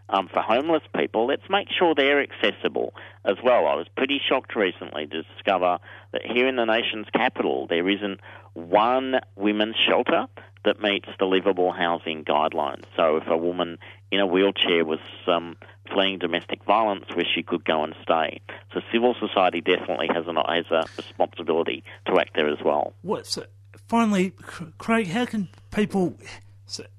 um, 0.10 0.28
for 0.28 0.42
homeless 0.42 0.82
people, 0.98 1.28
let's 1.28 1.48
make 1.50 1.68
sure 1.70 1.94
they're 1.94 2.22
accessible 2.22 2.94
as 3.26 3.36
well. 3.44 3.68
I 3.68 3.76
was 3.76 3.88
pretty 3.96 4.20
shocked 4.28 4.56
recently 4.56 5.06
to 5.08 5.24
discover 5.24 5.78
that 6.14 6.22
here 6.26 6.48
in 6.48 6.56
the 6.56 6.66
nation's 6.66 7.08
capital 7.14 7.68
there 7.68 7.88
isn't 7.88 8.20
one 8.54 9.16
women's 9.36 9.76
shelter 9.88 10.28
that 10.66 10.82
meets 10.82 11.08
the 11.20 11.26
livable 11.26 11.72
housing 11.72 12.24
guidelines. 12.26 12.84
So 12.96 13.18
if 13.18 13.28
a 13.28 13.38
woman 13.38 13.78
in 14.12 14.20
a 14.20 14.28
wheelchair 14.28 14.84
was 14.84 15.00
um, 15.28 15.56
fleeing 15.92 16.20
domestic 16.20 16.64
violence, 16.66 17.06
where 17.14 17.26
she 17.34 17.44
could 17.44 17.64
go 17.64 17.84
and 17.84 17.96
stay. 18.04 18.42
So 18.74 18.82
civil 18.92 19.16
society 19.20 19.62
definitely 19.62 20.08
has 20.14 20.26
a, 20.28 20.34
has 20.34 20.66
a 20.72 20.86
responsibility 20.98 21.84
to 22.08 22.20
act 22.20 22.32
there 22.36 22.50
as 22.50 22.60
well. 22.64 22.94
What, 23.02 23.26
so 23.26 23.46
finally, 23.88 24.32
Craig, 24.78 25.08
how 25.08 25.26
can 25.26 25.50
people, 25.72 26.18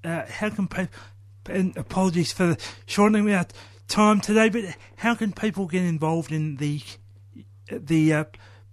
uh, 0.05 0.23
how 0.29 0.51
can 0.51 0.69
people, 0.69 0.95
and 1.47 1.77
apologies 1.77 2.33
for 2.33 2.57
shortening 2.87 3.33
our 3.33 3.47
time 3.89 4.21
today, 4.21 4.49
but 4.49 4.65
how 4.97 5.15
can 5.15 5.33
people 5.33 5.67
get 5.67 5.85
involved 5.85 6.33
in 6.33 6.57
the 6.57 6.81
the 7.71 8.13
uh, 8.13 8.25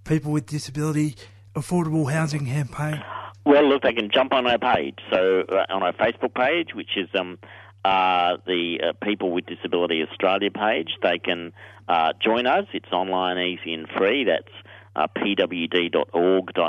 people 0.04 0.32
with 0.32 0.48
disability 0.48 1.16
affordable 1.58 2.12
housing 2.12 2.46
campaign? 2.46 3.04
Well, 3.46 3.68
look, 3.68 3.84
they 3.84 3.94
can 3.94 4.10
jump 4.12 4.34
on 4.34 4.46
our 4.46 4.60
page. 4.60 5.00
So 5.12 5.44
uh, 5.50 5.66
on 5.70 5.82
our 5.82 5.94
Facebook 5.94 6.34
page, 6.34 6.74
which 6.74 6.98
is 6.98 7.08
um, 7.18 7.40
uh, 7.86 8.38
the 8.46 8.80
uh, 8.90 8.94
People 9.06 9.32
with 9.32 9.46
Disability 9.46 10.04
Australia 10.04 10.52
page, 10.52 10.90
they 11.02 11.18
can 11.18 11.54
uh, 11.88 12.12
join 12.22 12.46
us. 12.46 12.66
It's 12.74 12.92
online, 12.92 13.38
easy, 13.38 13.74
and 13.74 13.88
free. 13.98 14.26
That's 14.26 14.52
uh, 14.98 15.08
pwd.org.au, 15.18 16.66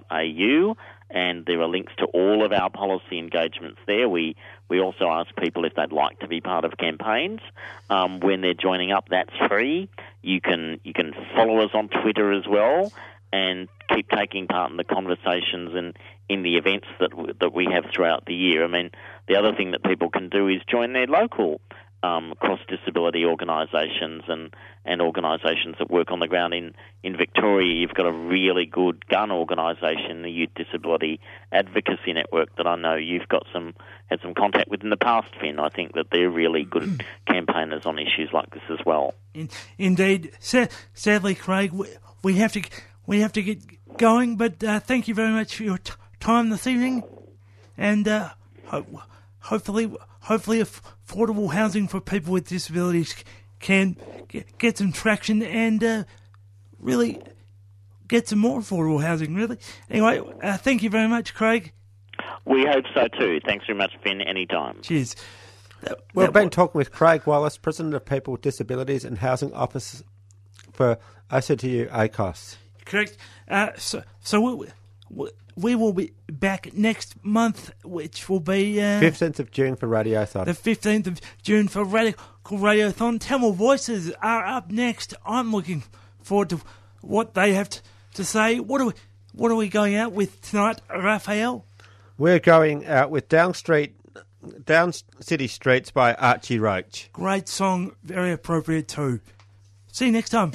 and 1.10 1.46
there 1.46 1.60
are 1.60 1.68
links 1.68 1.92
to 1.98 2.04
all 2.04 2.44
of 2.44 2.52
our 2.52 2.70
policy 2.70 3.18
engagements 3.18 3.80
there. 3.86 4.08
We 4.08 4.36
we 4.68 4.80
also 4.80 5.08
ask 5.08 5.34
people 5.34 5.64
if 5.64 5.74
they'd 5.74 5.90
like 5.90 6.20
to 6.20 6.28
be 6.28 6.40
part 6.40 6.64
of 6.64 6.76
campaigns 6.78 7.40
um, 7.90 8.20
when 8.20 8.40
they're 8.42 8.54
joining 8.54 8.92
up. 8.92 9.08
That's 9.10 9.34
free. 9.48 9.88
You 10.22 10.40
can 10.40 10.78
you 10.84 10.92
can 10.92 11.12
follow 11.34 11.58
us 11.64 11.70
on 11.74 11.88
Twitter 11.88 12.32
as 12.32 12.46
well 12.46 12.92
and 13.32 13.68
keep 13.94 14.08
taking 14.10 14.46
part 14.46 14.70
in 14.70 14.76
the 14.76 14.84
conversations 14.84 15.72
and 15.74 15.96
in 16.28 16.42
the 16.42 16.56
events 16.56 16.86
that 17.00 17.10
that 17.40 17.52
we 17.52 17.66
have 17.72 17.84
throughout 17.94 18.24
the 18.26 18.34
year. 18.34 18.64
I 18.64 18.68
mean, 18.68 18.90
the 19.28 19.36
other 19.36 19.54
thing 19.54 19.72
that 19.72 19.82
people 19.82 20.10
can 20.10 20.28
do 20.28 20.48
is 20.48 20.60
join 20.68 20.92
their 20.92 21.06
local 21.06 21.60
um, 22.02 22.34
cross 22.38 22.60
disability 22.68 23.24
organisations 23.24 24.22
and, 24.28 24.54
and 24.84 25.02
organisations 25.02 25.76
that 25.78 25.90
work 25.90 26.10
on 26.10 26.20
the 26.20 26.28
ground 26.28 26.54
in, 26.54 26.74
in 27.02 27.16
Victoria. 27.16 27.74
You've 27.74 27.94
got 27.94 28.06
a 28.06 28.12
really 28.12 28.66
good 28.66 29.06
gun 29.08 29.32
organisation, 29.32 30.22
the 30.22 30.30
Youth 30.30 30.50
Disability 30.54 31.20
Advocacy 31.50 32.12
Network, 32.12 32.54
that 32.56 32.66
I 32.66 32.76
know 32.76 32.94
you've 32.94 33.28
got 33.28 33.46
some 33.52 33.74
had 34.06 34.20
some 34.22 34.32
contact 34.32 34.68
with 34.68 34.82
in 34.82 34.90
the 34.90 34.96
past, 34.96 35.28
Phin. 35.40 35.58
I 35.58 35.68
think 35.68 35.94
that 35.94 36.06
they're 36.10 36.30
really 36.30 36.64
good 36.64 37.04
campaigners 37.28 37.84
on 37.84 37.98
issues 37.98 38.30
like 38.32 38.50
this 38.50 38.62
as 38.70 38.78
well. 38.86 39.14
In, 39.34 39.50
indeed, 39.76 40.32
sadly, 40.94 41.34
Craig, 41.34 41.72
we, 41.72 41.88
we 42.22 42.34
have 42.36 42.52
to 42.52 42.62
we 43.08 43.20
have 43.20 43.32
to 43.32 43.42
get 43.42 43.96
going. 43.96 44.36
But 44.36 44.62
uh, 44.62 44.78
thank 44.78 45.08
you 45.08 45.14
very 45.14 45.32
much 45.32 45.56
for 45.56 45.64
your 45.64 45.78
t- 45.78 45.94
time 46.20 46.50
this 46.50 46.68
evening, 46.68 47.02
and 47.76 48.06
uh, 48.06 48.30
ho- 48.66 49.02
hopefully, 49.40 49.92
hopefully, 50.20 50.62
affordable 50.62 51.52
housing 51.52 51.88
for 51.88 52.00
people 52.00 52.32
with 52.32 52.46
disabilities 52.46 53.16
can 53.58 53.96
get, 54.28 54.58
get 54.58 54.78
some 54.78 54.92
traction 54.92 55.42
and 55.42 55.82
uh, 55.82 56.04
really 56.78 57.20
get 58.06 58.28
some 58.28 58.38
more 58.38 58.60
affordable 58.60 59.02
housing. 59.02 59.34
Really. 59.34 59.58
Anyway, 59.90 60.22
uh, 60.42 60.56
thank 60.58 60.84
you 60.84 60.90
very 60.90 61.08
much, 61.08 61.34
Craig. 61.34 61.72
We 62.44 62.66
hope 62.66 62.84
so 62.94 63.08
too. 63.18 63.40
Thanks 63.44 63.66
very 63.66 63.78
much, 63.78 63.92
Phin. 64.02 64.20
Anytime. 64.20 64.80
Cheers. 64.82 65.16
We've 66.12 66.26
that 66.26 66.32
been 66.32 66.50
talking 66.50 66.76
with 66.76 66.90
Craig 66.90 67.22
Wallace, 67.24 67.56
President 67.56 67.94
of 67.94 68.04
People 68.04 68.32
with 68.32 68.42
Disabilities 68.42 69.04
and 69.04 69.18
Housing 69.18 69.52
Office 69.52 70.02
for 70.72 70.98
OCTU 71.30 71.88
ACOSS. 71.90 72.56
Correct. 72.88 73.16
Uh, 73.48 73.70
so, 73.76 74.02
so 74.20 74.40
we, 74.40 74.66
we, 75.10 75.30
we 75.56 75.74
will 75.74 75.92
be 75.92 76.12
back 76.30 76.72
next 76.74 77.22
month, 77.24 77.70
which 77.84 78.28
will 78.28 78.40
be 78.40 78.80
uh, 78.80 79.00
15th 79.00 79.38
of 79.38 79.50
June 79.50 79.76
for 79.76 79.86
Radiothon. 79.86 80.44
the 80.46 80.52
15th 80.52 81.06
of 81.06 81.20
June 81.42 81.68
for 81.68 81.84
Radical 81.84 82.58
Radiothon. 82.58 83.20
Tamil 83.20 83.52
Voices 83.52 84.12
are 84.22 84.44
up 84.44 84.70
next. 84.70 85.14
I'm 85.26 85.52
looking 85.52 85.84
forward 86.22 86.50
to 86.50 86.60
what 87.02 87.34
they 87.34 87.52
have 87.52 87.68
to, 87.68 87.80
to 88.14 88.24
say. 88.24 88.58
What 88.58 88.80
are 88.80 88.86
we, 88.86 88.92
what 89.32 89.50
are 89.50 89.56
we 89.56 89.68
going 89.68 89.94
out 89.94 90.12
with 90.12 90.40
tonight, 90.40 90.80
Raphael? 90.88 91.64
We're 92.16 92.40
going 92.40 92.86
out 92.86 93.10
with 93.10 93.28
Down 93.28 93.54
Street, 93.54 93.94
Down 94.64 94.92
City 95.20 95.46
Streets 95.46 95.90
by 95.90 96.14
Archie 96.14 96.58
Roach. 96.58 97.10
Great 97.12 97.48
song, 97.48 97.92
very 98.02 98.32
appropriate 98.32 98.88
too. 98.88 99.20
See 99.92 100.06
you 100.06 100.12
next 100.12 100.30
time. 100.30 100.52